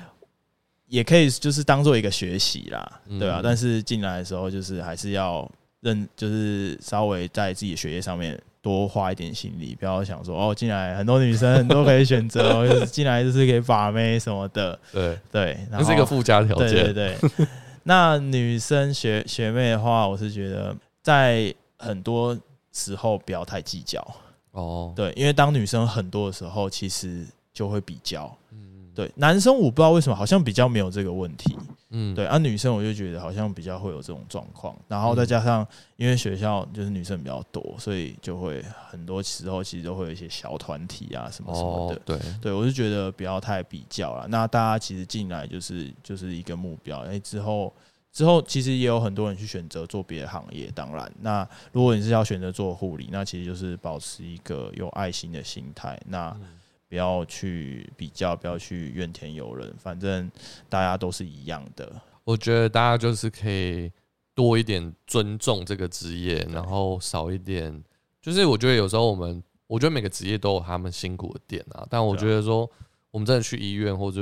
[0.88, 3.20] 也可以就是当做一个学习啦，嗯。
[3.20, 3.40] 对啊。
[3.44, 5.48] 但是进来的时候，就是还是要
[5.82, 15.58] 认，就是稍微在自己的学业上面多花一点心力，不要想说哦，进来很多女生 很多可以选择，哦，就是进来就是可以把妹什么的，对，对。
[15.72, 17.18] 那是一个附加条对对件，对。
[17.84, 22.38] 那女生学学妹的话，我是觉得在很多
[22.74, 24.06] 时候不要太计较，
[24.52, 28.36] 哦，对，因为当女生很多的时候，其实就会比较。
[28.52, 28.60] 嗯，
[28.94, 31.58] 对，男生我不知道为什么好像比较没有这个问题，
[31.92, 35.66] 嗯，对，啊，女生我就觉得好像比较会有这种状况，然后再加上
[35.96, 44.28] 因为学校就是女生比较多，所以就会很多时候其实都会有一些小团体啊什么什么的。，哦对，对，我就觉得不要太比较了。
[44.28, 47.74] 那大家其实进来就是就是一个目标，哎、之后
[48.12, 50.72] 之后其实也有很多人去选择做别的行业。
[50.76, 56.59] 当然，那如果你是要选择做护理，那其实就是保持一个有爱心的心态，那嗯
[56.90, 60.30] 不要去比较，不要去怨天尤人，反正
[60.68, 62.02] 大家都是一样的。
[62.24, 63.92] 我觉得大家就是可以
[64.34, 67.84] 多一点尊重这个职业，然后少一点，
[68.22, 72.70] 就是我觉得有时候我们，我觉得每个职业都有他们辛苦的点啊，但我觉得说
[73.12, 74.22] 我们真的去医院或者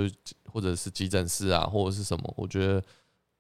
[0.52, 2.84] 或者是急诊室啊，或者是什么，我觉得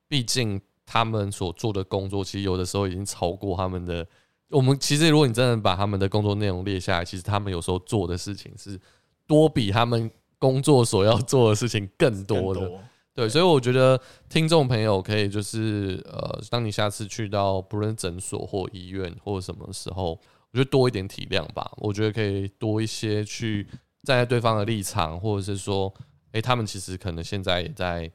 [0.07, 4.07] 毕竟他们所做的工作，其实有的时候已经超过他们的。
[4.49, 8.79] 我们其实，如果你真的把他们的工作内容列下来，其实他们有时候做的事情是
[9.27, 10.09] 多比他们
[10.39, 12.67] 工作所要做的事情更多的。
[12.67, 12.79] 多
[13.13, 13.99] 对，所以我觉得
[14.29, 20.11] 听众朋友可以就是呃，当你下次去到不论诊所或医院或什么时候，
[20.51, 21.71] 我觉得多一点体谅吧。
[21.77, 23.63] 我觉得可以多一些去
[24.03, 25.93] 站在对方的立场，或者是说，
[26.31, 28.09] 诶，他们其实可能现在也在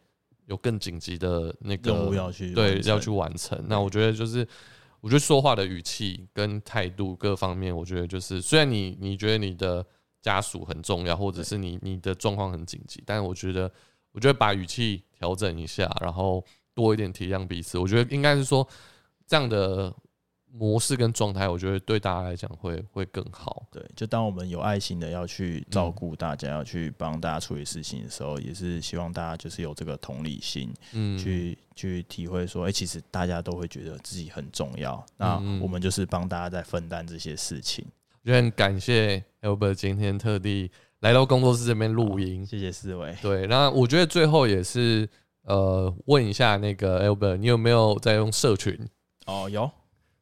[0.46, 3.62] 有更紧急的那个任务要去对要去完成。
[3.68, 4.46] 那我觉得就是。
[5.00, 9.84] 我觉得说话的语气跟态度各方面，我觉得就是虽然你你觉得你的
[10.22, 13.70] 家属很重要，或者是你你的状况很紧急，但是我觉得
[14.12, 16.42] 我觉得把语气调整一下，然后
[16.74, 17.76] 多一点体谅彼此。
[17.76, 18.66] 我觉得应该是说
[19.26, 19.92] 这样的
[20.52, 23.66] 模式跟状态，我觉得对大家来讲会会更好。
[23.70, 37.84] 对，就当我们有爱心的要去照顾大家，要去帮大家处理事情的时候，也是希望大家就是有这个同理心，嗯，去去体会说，哎、其实大家都会觉得自己很重要，那我们就是帮大家在分担这些事情。
[38.24, 40.70] 我觉得很感谢 Albert 今天特地
[41.00, 42.46] 来到工作室这边录音。
[42.46, 43.16] 谢谢四位。
[43.20, 45.08] 对，那我觉得最后也是
[45.42, 48.78] 呃问一下那个 Albert，你有没有在用社群？
[49.26, 49.68] 哦，有。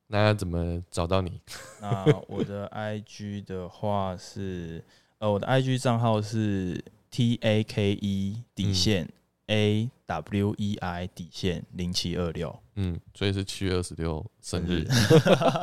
[0.06, 1.42] 那要怎么找到你？
[1.82, 4.82] 那我的 IG 的话是，
[5.18, 9.06] 呃，我的 IG 账号是 T A K E 底线、
[9.50, 14.86] A W E I 底线零七二六，嗯，所以是七月二十六生日，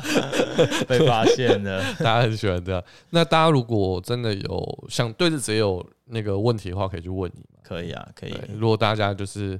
[0.87, 1.81] 被发现了。
[1.99, 2.83] 大家很喜欢这样。
[3.11, 7.61] 那大家如果真的有想对这只有那个问题的话，可以去问你嘛。
[7.63, 8.33] 可以啊，可以，。
[8.57, 9.59] 如果大家就是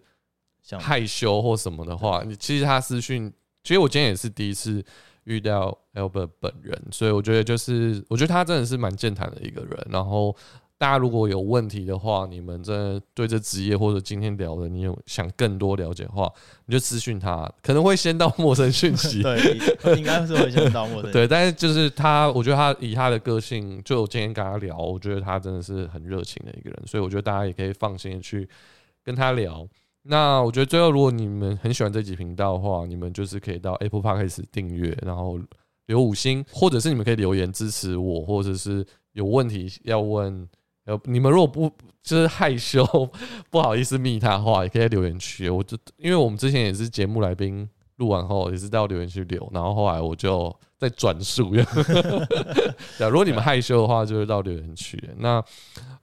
[0.62, 3.32] 想害羞或什么的话，你其实他私讯，
[3.64, 4.84] 其实我今天也是第一次
[5.24, 9.88] 遇到 Albert 本人，所以我觉得就是，我觉得他真的是蛮健谈的一个人。
[9.90, 10.36] 然后
[10.78, 16.32] 大家如果有问题的话，你们真的对这职业或者今天聊的，你有想更多了解的话，
[16.68, 19.22] 你就私讯他，可能会先到陌生讯息。
[19.24, 21.12] 对，应该是会先到陌生。
[21.12, 28.48] 对，但是就是他，我觉得他以他的个性，就我今天跟他聊，我觉得他真的是很热情的一个人，所以我觉得大家也可以放心的去
[29.04, 29.68] 跟他聊。
[30.04, 35.38] 那我觉得最后，如果你们很喜欢这集频道的话，你们就是可以到 Apple Podcast 订阅，然后
[35.88, 40.48] 留五星，或者是你们可以留言支持我，或者是有问题要问，
[40.88, 41.70] 呃，你们如果不
[42.02, 42.84] 就是害羞
[43.52, 45.50] 不好意思密他的话，也可以在留言区。
[45.50, 51.52] 我就因为我们之前也是节目来宾录完后也是到留言区留，然后后来我就再转述。
[52.98, 54.98] 对啊，如果你们害羞的话，就是到留言区。
[55.18, 55.44] 那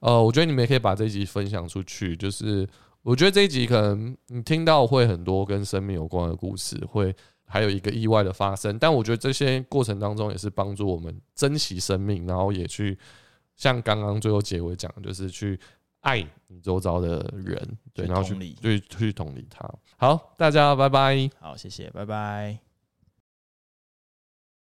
[0.01, 2.15] 呃，我觉得你们也可以把这一集分享出去。
[2.15, 2.67] 就是
[3.01, 7.15] 我觉得这一集可能你听到会很多跟生命有关的故事，会
[7.47, 8.77] 还有一个意外的发生。
[8.77, 12.95] 但我觉得这些过程当中也是帮助我们珍惜生命，然后也去
[13.55, 15.59] 像刚刚最后结尾讲的，就是去
[16.01, 19.69] 爱你周遭的人，对，然后去去去同理他。
[19.97, 21.29] 好，大家拜拜。
[21.39, 22.74] 好，谢谢，拜拜。